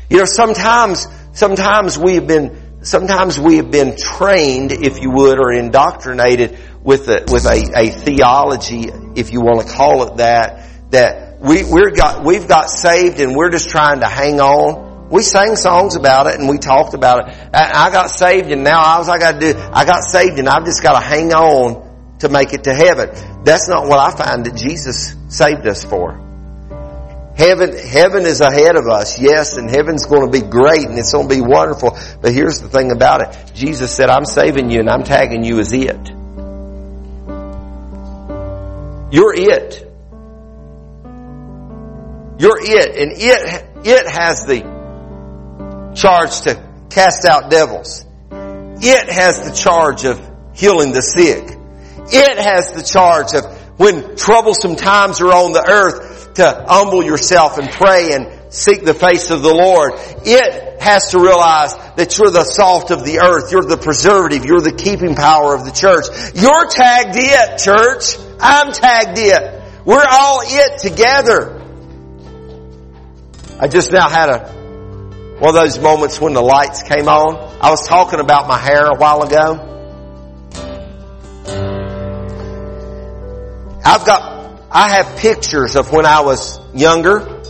[0.09, 5.39] You know, sometimes, sometimes we have been, sometimes we have been trained, if you would,
[5.39, 10.69] or indoctrinated with a, with a, a theology, if you want to call it that,
[10.91, 15.09] that we, we're got, we've got saved and we're just trying to hang on.
[15.11, 17.35] We sang songs about it and we talked about it.
[17.53, 20.65] I, got saved and now all I got to do, I got saved and I've
[20.65, 23.11] just got to hang on to make it to heaven.
[23.45, 26.21] That's not what I find that Jesus saved us for.
[27.37, 31.13] Heaven, heaven is ahead of us, yes, and heaven's going to be great and it's
[31.13, 31.99] going to be wonderful.
[32.21, 33.53] But here's the thing about it.
[33.55, 36.11] Jesus said, I'm saving you and I'm tagging you as it.
[39.11, 39.81] You're it.
[42.39, 42.97] You're it.
[42.97, 48.05] And it, it has the charge to cast out devils.
[48.31, 50.21] It has the charge of
[50.55, 51.59] healing the sick.
[52.13, 53.45] It has the charge of
[53.79, 56.04] when troublesome times are on the earth,
[56.35, 59.93] to humble yourself and pray and seek the face of the Lord.
[60.25, 63.51] It has to realize that you're the salt of the earth.
[63.53, 64.45] You're the preservative.
[64.45, 66.07] You're the keeping power of the church.
[66.35, 68.17] You're tagged it, church.
[68.41, 69.63] I'm tagged it.
[69.85, 71.61] We're all it together.
[73.61, 74.39] I just now had a,
[75.39, 77.59] one of those moments when the lights came on.
[77.61, 79.71] I was talking about my hair a while ago.
[83.87, 84.34] I've got
[84.77, 87.41] I have pictures of when I was younger,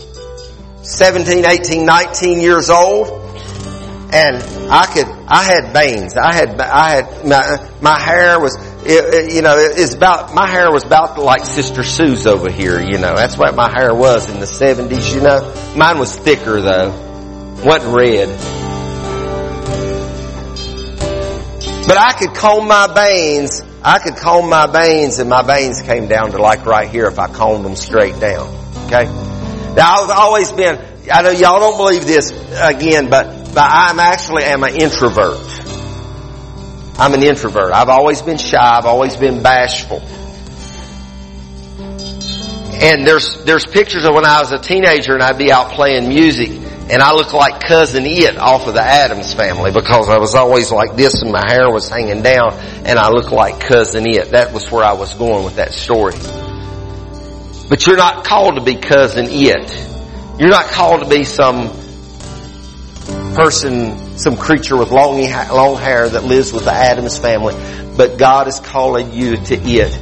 [0.83, 3.09] 17, 18, 19 years old,
[4.13, 4.37] and
[4.71, 6.19] I could, I had veins.
[6.19, 8.55] I had, I had, my, my hair was,
[8.85, 12.79] it, it, you know, it's about, my hair was about like Sister Sue's over here,
[12.79, 13.17] you know.
[13.17, 15.75] That's what my hair was in the 70s, you know.
[15.75, 16.91] Mine was thicker though.
[17.65, 18.29] Wasn't red.
[21.89, 26.09] But I could comb my veins I could comb my veins and my veins came
[26.09, 28.49] down to like right here if I combed them straight down.
[28.87, 29.05] Okay?
[29.75, 30.81] Now I've always been,
[31.13, 35.39] I know y'all don't believe this again, but, but I'm actually am an introvert.
[36.99, 37.75] I'm an introvert.
[37.75, 38.57] I've always been shy.
[38.59, 40.01] I've always been bashful.
[42.81, 46.09] And there's, there's pictures of when I was a teenager and I'd be out playing
[46.09, 50.35] music and I look like cousin it off of the Addams family because I was
[50.35, 52.53] always like this and my hair was hanging down
[52.85, 54.33] and I look like cousin it.
[54.33, 56.15] That was where I was going with that story.
[57.71, 59.73] But you're not called to be cousin it.
[60.39, 61.71] You're not called to be some
[63.35, 67.55] person, some creature with long, long hair that lives with the Addams family.
[67.97, 69.97] But God is calling you to it.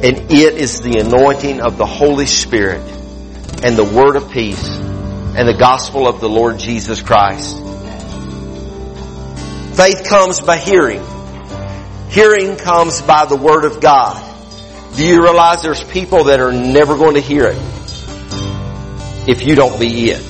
[0.00, 2.97] And it is the anointing of the Holy Spirit
[3.62, 7.56] and the word of peace and the gospel of the Lord Jesus Christ.
[9.76, 11.02] Faith comes by hearing.
[12.08, 14.24] Hearing comes by the word of God.
[14.96, 17.58] Do you realize there's people that are never going to hear it
[19.28, 20.24] if you don't be it?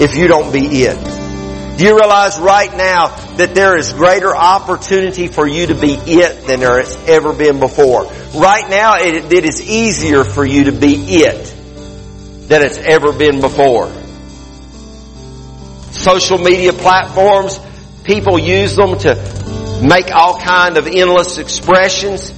[0.00, 1.78] If you don't be it.
[1.78, 6.46] Do you realize right now that there is greater opportunity for you to be it
[6.46, 8.04] than there has ever been before?
[8.34, 11.55] Right now it, it is easier for you to be it
[12.48, 13.90] than it's ever been before.
[15.90, 17.58] Social media platforms,
[18.04, 22.32] people use them to make all kind of endless expressions.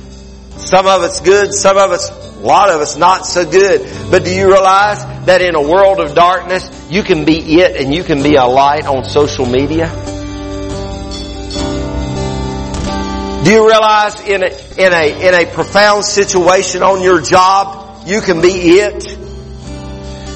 [0.56, 4.10] Some of it's good, some of it's, a lot of it's not so good.
[4.10, 7.94] But do you realize that in a world of darkness, you can be it and
[7.94, 9.88] you can be a light on social media?
[13.44, 18.20] Do you realize in a, in a, in a profound situation on your job, you
[18.20, 19.17] can be it?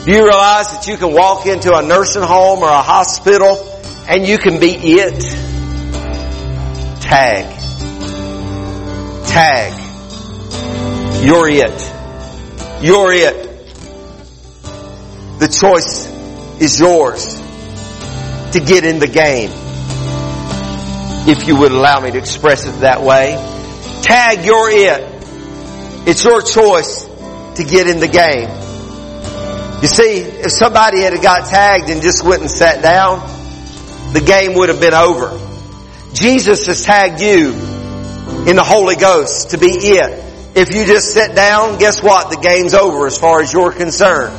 [0.05, 3.57] Do you realize that you can walk into a nursing home or a hospital
[4.09, 5.21] and you can be it?
[7.01, 7.47] Tag.
[9.29, 9.79] Tag.
[11.23, 11.95] You're it.
[12.83, 13.69] You're it.
[15.39, 16.09] The choice
[16.61, 17.37] is yours
[18.55, 19.51] to get in the game.
[21.29, 23.35] If you would allow me to express it that way.
[24.03, 26.09] Tag, you're it.
[26.09, 27.05] It's your choice
[27.55, 28.62] to get in the game.
[29.83, 33.19] You see, if somebody had got tagged and just went and sat down,
[34.13, 35.37] the game would have been over.
[36.13, 37.49] Jesus has tagged you
[38.47, 40.25] in the Holy Ghost to be it.
[40.55, 42.31] If you just sit down, guess what?
[42.31, 44.39] The game's over as far as you're concerned.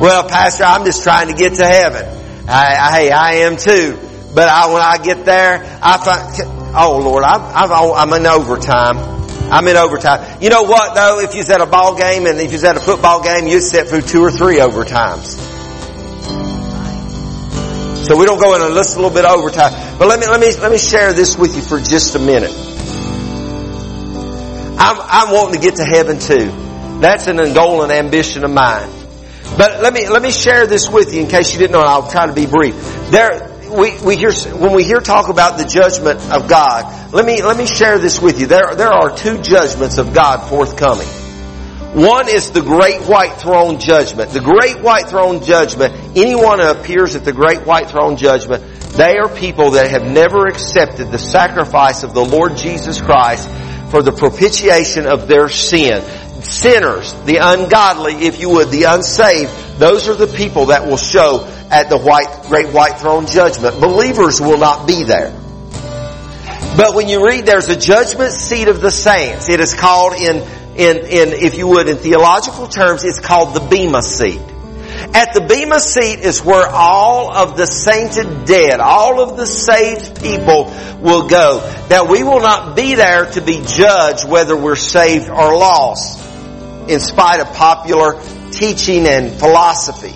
[0.00, 2.06] Well, Pastor, I'm just trying to get to heaven.
[2.48, 3.98] I, I, hey, I am too.
[4.32, 9.13] But I, when I get there, I find, oh Lord, I'm, I'm, I'm in overtime.
[9.50, 10.38] I'm in overtime.
[10.40, 11.20] You know what though?
[11.20, 13.88] If you're at a ball game and if you're at a football game, you sit
[13.88, 15.52] through two or three overtimes.
[18.04, 19.98] So we don't go in and just a little bit overtime.
[19.98, 22.52] But let me, let me, let me share this with you for just a minute.
[24.78, 26.50] I'm, I'm wanting to get to heaven too.
[27.00, 28.90] That's an and ambition of mine.
[29.56, 32.10] But let me, let me share this with you in case you didn't know, I'll
[32.10, 32.74] try to be brief.
[33.10, 37.42] There, we, we hear, when we hear talk about the judgment of God, let me,
[37.42, 38.46] let me share this with you.
[38.46, 41.08] There, there are two judgments of God forthcoming.
[41.94, 44.30] One is the great white throne judgment.
[44.30, 48.64] The great white throne judgment, anyone who appears at the great white throne judgment,
[48.96, 53.48] they are people that have never accepted the sacrifice of the Lord Jesus Christ
[53.90, 56.02] for the propitiation of their sin.
[56.42, 61.48] Sinners, the ungodly, if you would, the unsaved, those are the people that will show
[61.74, 63.80] at the white, great white throne judgment.
[63.80, 65.32] Believers will not be there.
[66.76, 69.48] But when you read, there's a judgment seat of the saints.
[69.48, 70.36] It is called in,
[70.76, 74.40] in, in, if you would, in theological terms, it's called the Bema seat.
[75.14, 80.22] At the Bema seat is where all of the sainted dead, all of the saved
[80.22, 81.58] people will go.
[81.90, 86.20] Now we will not be there to be judged whether we're saved or lost,
[86.88, 88.22] in spite of popular
[88.52, 90.14] teaching and philosophy.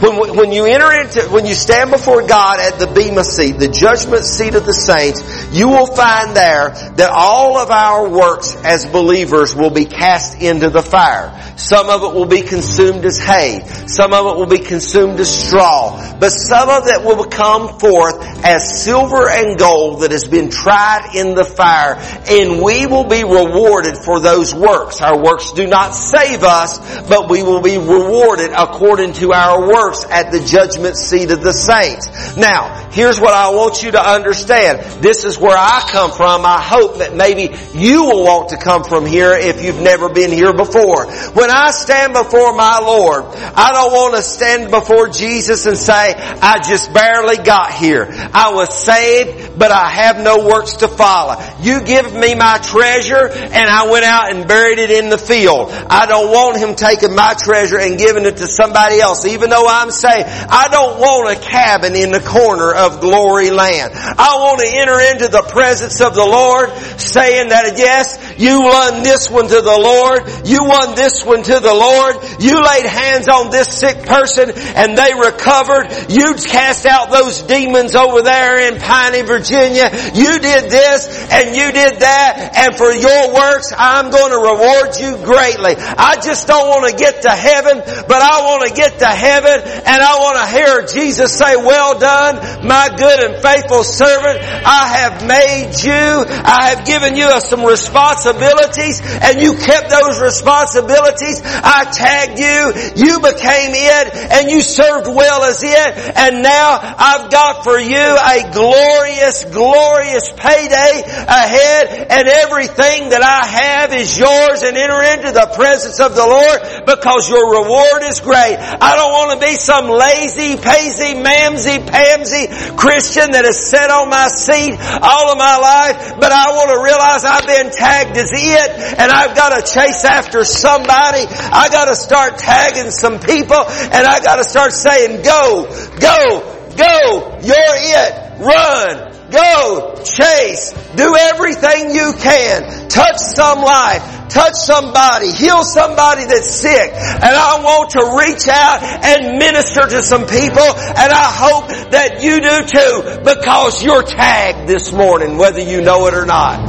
[0.00, 3.68] When, when you enter into, when you stand before God at the Bema seat, the
[3.68, 5.22] judgment seat of the saints,
[5.52, 10.70] you will find there that all of our works as believers will be cast into
[10.70, 11.32] the fire.
[11.56, 13.60] Some of it will be consumed as hay.
[13.86, 16.18] Some of it will be consumed as straw.
[16.18, 21.14] But some of it will come forth as silver and gold that has been tried
[21.14, 21.96] in the fire.
[22.28, 25.00] And we will be rewarded for those works.
[25.00, 26.78] Our works do not save us,
[27.08, 31.52] but we will be rewarded according to our works at the judgment seat of the
[31.52, 32.36] saints.
[32.36, 35.02] Now, here's what I want you to understand.
[35.02, 36.44] This is where I come from.
[36.44, 40.30] I hope that maybe you will want to come from here if you've never been
[40.30, 41.06] here before.
[41.32, 46.14] When I stand before my Lord, I don't want to stand before Jesus and say,
[46.14, 48.04] I just barely got here.
[48.34, 51.40] I was saved, but I have no works to follow.
[51.62, 55.70] You give me my treasure and I went out and buried it in the field.
[55.70, 59.68] I don't want him taking my treasure and giving it to somebody else, even though
[59.68, 63.92] I'm saying, I don't want a cabin in the corner of glory land.
[63.94, 69.04] I want to enter into the presence of the Lord saying that yes, you won
[69.04, 70.26] this one to the Lord.
[70.44, 72.16] You won this one to the Lord.
[72.42, 76.10] You laid hands on this sick person and they recovered.
[76.10, 79.92] You cast out those demons over there in Piney, Virginia.
[80.14, 84.96] You did this and you did that and for your works I'm going to reward
[84.98, 85.76] you greatly.
[85.76, 89.60] I just don't want to get to heaven, but I want to get to heaven
[89.62, 94.40] and I want to hear Jesus say, well done, my good and faithful servant.
[94.40, 101.42] I have made you, I have given you some responsibilities and you kept those responsibilities.
[101.44, 107.30] I tagged you, you became it and you served well as it and now I've
[107.30, 114.60] got for you a glorious, glorious payday ahead and everything that I have is yours
[114.62, 118.60] and enter into the presence of the Lord because your reward is great.
[118.60, 124.10] I don't want to be some lazy, pazy, mamsy, pamsy Christian that has sat on
[124.10, 128.30] my seat all of my life, but I want to realize I've been tagged as
[128.34, 131.24] it and I've got to chase after somebody.
[131.26, 135.66] I got to start tagging some people and I got to start saying, go,
[136.00, 142.88] go, go, you're it, run, Go, chase, do everything you can.
[142.88, 146.92] Touch some life, touch somebody, heal somebody that's sick.
[146.92, 152.22] And I want to reach out and minister to some people and I hope that
[152.22, 156.60] you do too because you're tagged this morning whether you know it or not.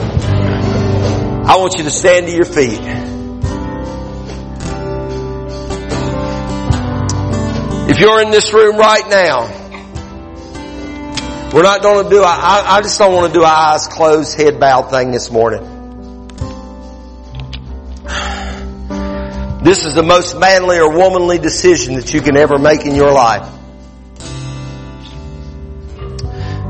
[1.48, 2.80] I want you to stand to your feet.
[7.92, 9.65] If you're in this room right now,
[11.56, 14.60] we're not going to do, I, I just don't want to do eyes closed, head
[14.60, 15.62] bowed thing this morning.
[19.64, 23.14] This is the most manly or womanly decision that you can ever make in your
[23.14, 23.50] life.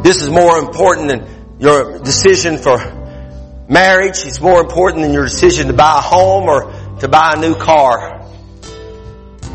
[0.04, 2.78] This is more important than your decision for
[3.68, 4.24] marriage.
[4.24, 7.56] It's more important than your decision to buy a home or to buy a new
[7.56, 8.24] car.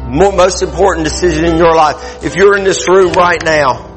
[0.08, 2.24] Most important decision in your life.
[2.24, 3.89] If you're in this room right now,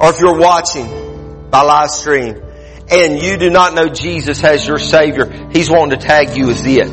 [0.00, 2.42] or if you're watching by live stream
[2.90, 6.66] and you do not know Jesus as your Savior, He's wanting to tag you as
[6.66, 6.88] it.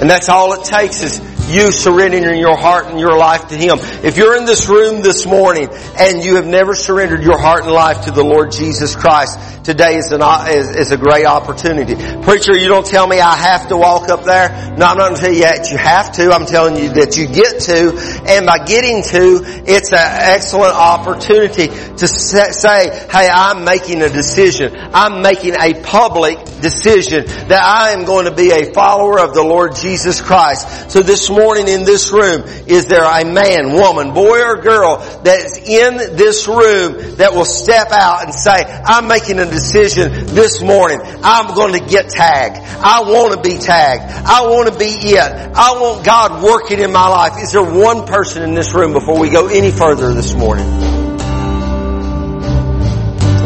[0.00, 3.78] And that's all it takes is you surrendering your heart and your life to Him.
[4.04, 5.68] If you're in this room this morning
[5.98, 9.96] and you have never surrendered your heart and life to the Lord Jesus Christ, today
[9.96, 11.96] is, an, uh, is, is, a great opportunity.
[12.22, 14.48] Preacher, you don't tell me I have to walk up there.
[14.78, 16.30] No, I'm not going to tell you that you have to.
[16.30, 18.22] I'm telling you that you get to.
[18.28, 24.72] And by getting to, it's an excellent opportunity to say, hey, I'm making a decision.
[24.76, 29.42] I'm making a public decision that I am going to be a follower of the
[29.42, 30.92] Lord Jesus Christ.
[30.92, 35.58] So this morning in this room, is there a man, woman, boy or girl that's
[35.58, 41.00] in this room that will step out and say, I'm making a decision this morning.
[41.24, 42.58] I'm going to get tagged.
[42.58, 44.04] I want to be tagged.
[44.04, 45.18] I want to be it.
[45.18, 47.42] I want God working in my life.
[47.42, 50.66] Is there one person in this room before we go any further this morning?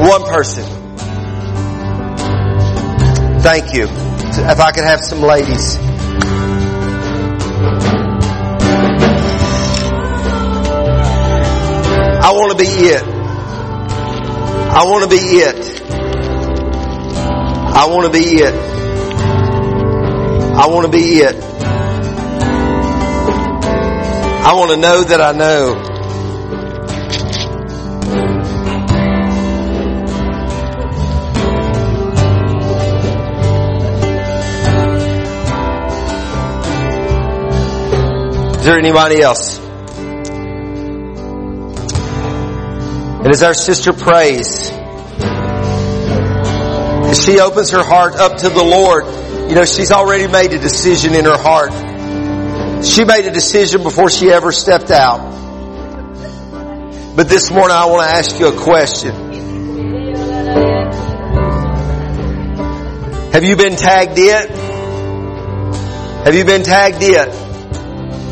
[0.00, 0.64] One person.
[3.40, 3.84] Thank you.
[3.84, 5.76] If I could have some ladies.
[12.22, 13.02] I want to be it.
[14.72, 15.79] I want to be it.
[17.72, 18.54] I want to be it.
[20.54, 21.36] I want to be it.
[24.42, 25.86] I want to know that I know.
[38.58, 39.58] Is there anybody else?
[43.20, 44.79] And as our sister prays,
[47.16, 49.06] she opens her heart up to the Lord,
[49.50, 51.72] you know, she's already made a decision in her heart.
[52.84, 55.18] She made a decision before she ever stepped out.
[57.16, 59.10] But this morning I want to ask you a question.
[63.32, 64.50] Have you been tagged yet?
[66.24, 67.28] Have you been tagged yet?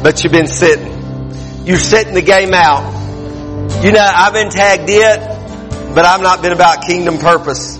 [0.03, 1.66] But you've been sitting.
[1.66, 2.95] You're sitting the game out.
[3.83, 7.79] You know, I've been tagged yet, but I've not been about kingdom purpose.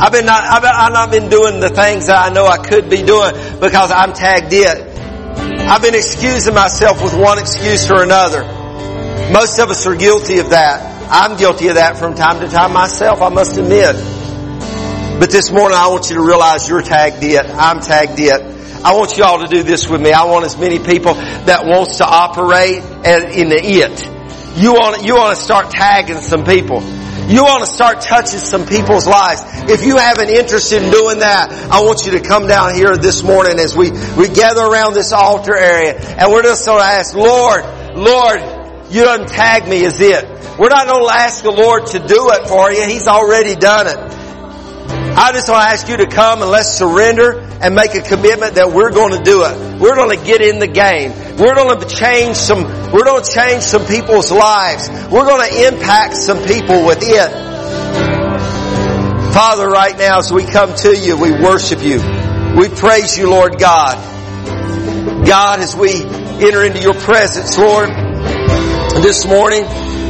[0.00, 2.88] I've been not, I've, I've not been doing the things that I know I could
[2.88, 4.98] be doing because I'm tagged in.
[5.68, 8.44] I've been excusing myself with one excuse or another.
[9.32, 11.10] Most of us are guilty of that.
[11.10, 13.96] I'm guilty of that from time to time myself, I must admit.
[15.18, 17.44] But this morning I want you to realize you're tagged it.
[17.44, 18.40] I'm tagged it.
[18.84, 20.12] I want you all to do this with me.
[20.12, 24.06] I want as many people that wants to operate in the it.
[24.56, 26.82] You want, you want to start tagging some people.
[27.28, 29.42] You want to start touching some people's lives.
[29.70, 32.96] If you have an interest in doing that, I want you to come down here
[32.96, 36.86] this morning as we, we gather around this altar area and we're just going to
[36.86, 37.64] ask, Lord,
[37.96, 38.40] Lord,
[38.90, 40.24] you don't tag me is it.
[40.58, 42.82] We're not going to ask the Lord to do it for you.
[42.86, 44.17] He's already done it.
[45.20, 48.54] I just want to ask you to come and let's surrender and make a commitment
[48.54, 49.80] that we're going to do it.
[49.80, 51.10] We're going to get in the game.
[51.36, 52.62] We're going to change some,
[52.92, 54.88] we're going to change some people's lives.
[55.10, 57.30] We're going to impact some people with it.
[59.34, 61.98] Father, right now as we come to you, we worship you.
[62.56, 63.96] We praise you, Lord God.
[65.26, 67.88] God, as we enter into your presence, Lord,
[69.02, 69.64] this morning,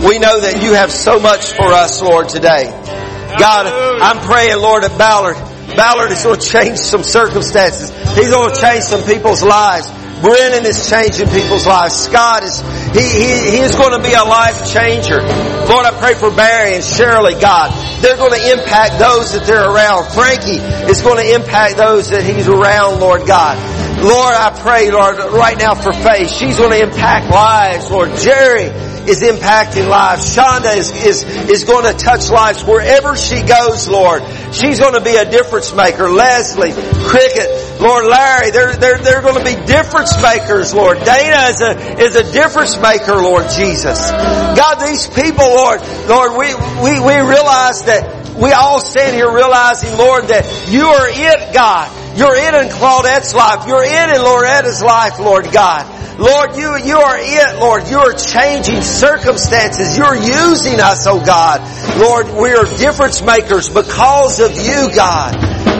[0.04, 2.87] we know that you have so much for us, Lord, today.
[3.36, 3.66] God,
[4.00, 5.36] I'm praying, Lord, at Ballard.
[5.76, 7.90] Ballard is going to change some circumstances.
[8.16, 9.90] He's going to change some people's lives.
[10.20, 11.94] Brennan is changing people's lives.
[11.94, 12.58] Scott is,
[12.90, 15.20] he, he, he is going to be a life changer.
[15.22, 17.70] Lord, I pray for Barry and Shirley, God.
[18.02, 20.10] They're going to impact those that they're around.
[20.10, 20.58] Frankie
[20.90, 23.58] is going to impact those that he's around, Lord God.
[24.02, 26.30] Lord, I pray, Lord, right now for faith.
[26.30, 28.14] She's going to impact lives, Lord.
[28.16, 28.70] Jerry
[29.08, 30.36] is impacting lives.
[30.36, 34.22] Shonda is, is, is going to touch lives wherever she goes, Lord.
[34.52, 36.10] She's going to be a difference maker.
[36.10, 40.98] Leslie, Cricket, Lord Larry, they're, they're, they're going to be difference makers, Lord.
[40.98, 43.98] Dana is a, is a difference maker, Lord Jesus.
[44.10, 46.54] God, these people, Lord, Lord, we,
[46.84, 51.90] we, we realize that we all stand here realizing, Lord, that you are it, God.
[52.16, 53.66] You're in in Claudette's life.
[53.66, 55.97] You're in in Loretta's life, Lord God.
[56.18, 57.86] Lord, you, you are it, Lord.
[57.86, 59.96] You are changing circumstances.
[59.96, 61.62] You're using us, oh God.
[61.96, 65.36] Lord, we are difference makers because of you, God.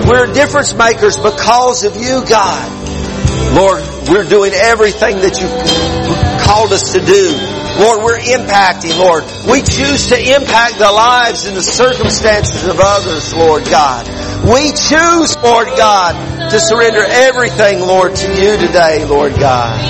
[0.09, 3.57] We're difference makers because of you, God.
[3.57, 7.68] Lord, we're doing everything that you called us to do.
[7.79, 9.25] Lord, we're impacting, Lord.
[9.49, 14.07] We choose to impact the lives and the circumstances of others, Lord God.
[14.45, 19.81] We choose, Lord God, to surrender everything, Lord, to you today, Lord God.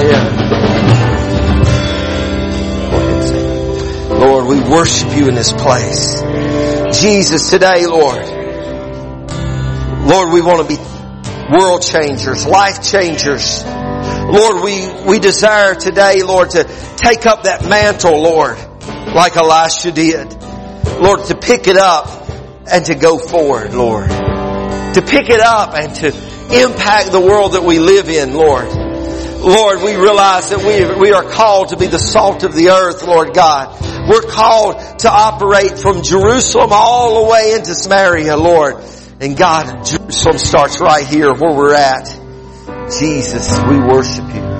[0.00, 0.36] Yeah.
[4.18, 6.22] Lord, we worship you in this place.
[7.00, 8.26] Jesus, today, Lord.
[10.06, 10.80] Lord, we want to be
[11.50, 13.64] world changers, life changers.
[14.28, 16.64] Lord, we, we desire today, Lord, to
[16.96, 18.58] take up that mantle, Lord,
[19.14, 20.34] like Elisha did.
[21.00, 22.28] Lord, to pick it up
[22.70, 24.08] and to go forward, Lord.
[24.08, 28.66] To pick it up and to impact the world that we live in, Lord.
[28.66, 33.06] Lord, we realize that we, we are called to be the salt of the earth,
[33.06, 33.80] Lord God.
[34.10, 38.82] We're called to operate from Jerusalem all the way into Samaria, Lord.
[39.20, 42.25] And God, Jerusalem starts right here where we're at.
[42.88, 44.55] Jesus, we worship you.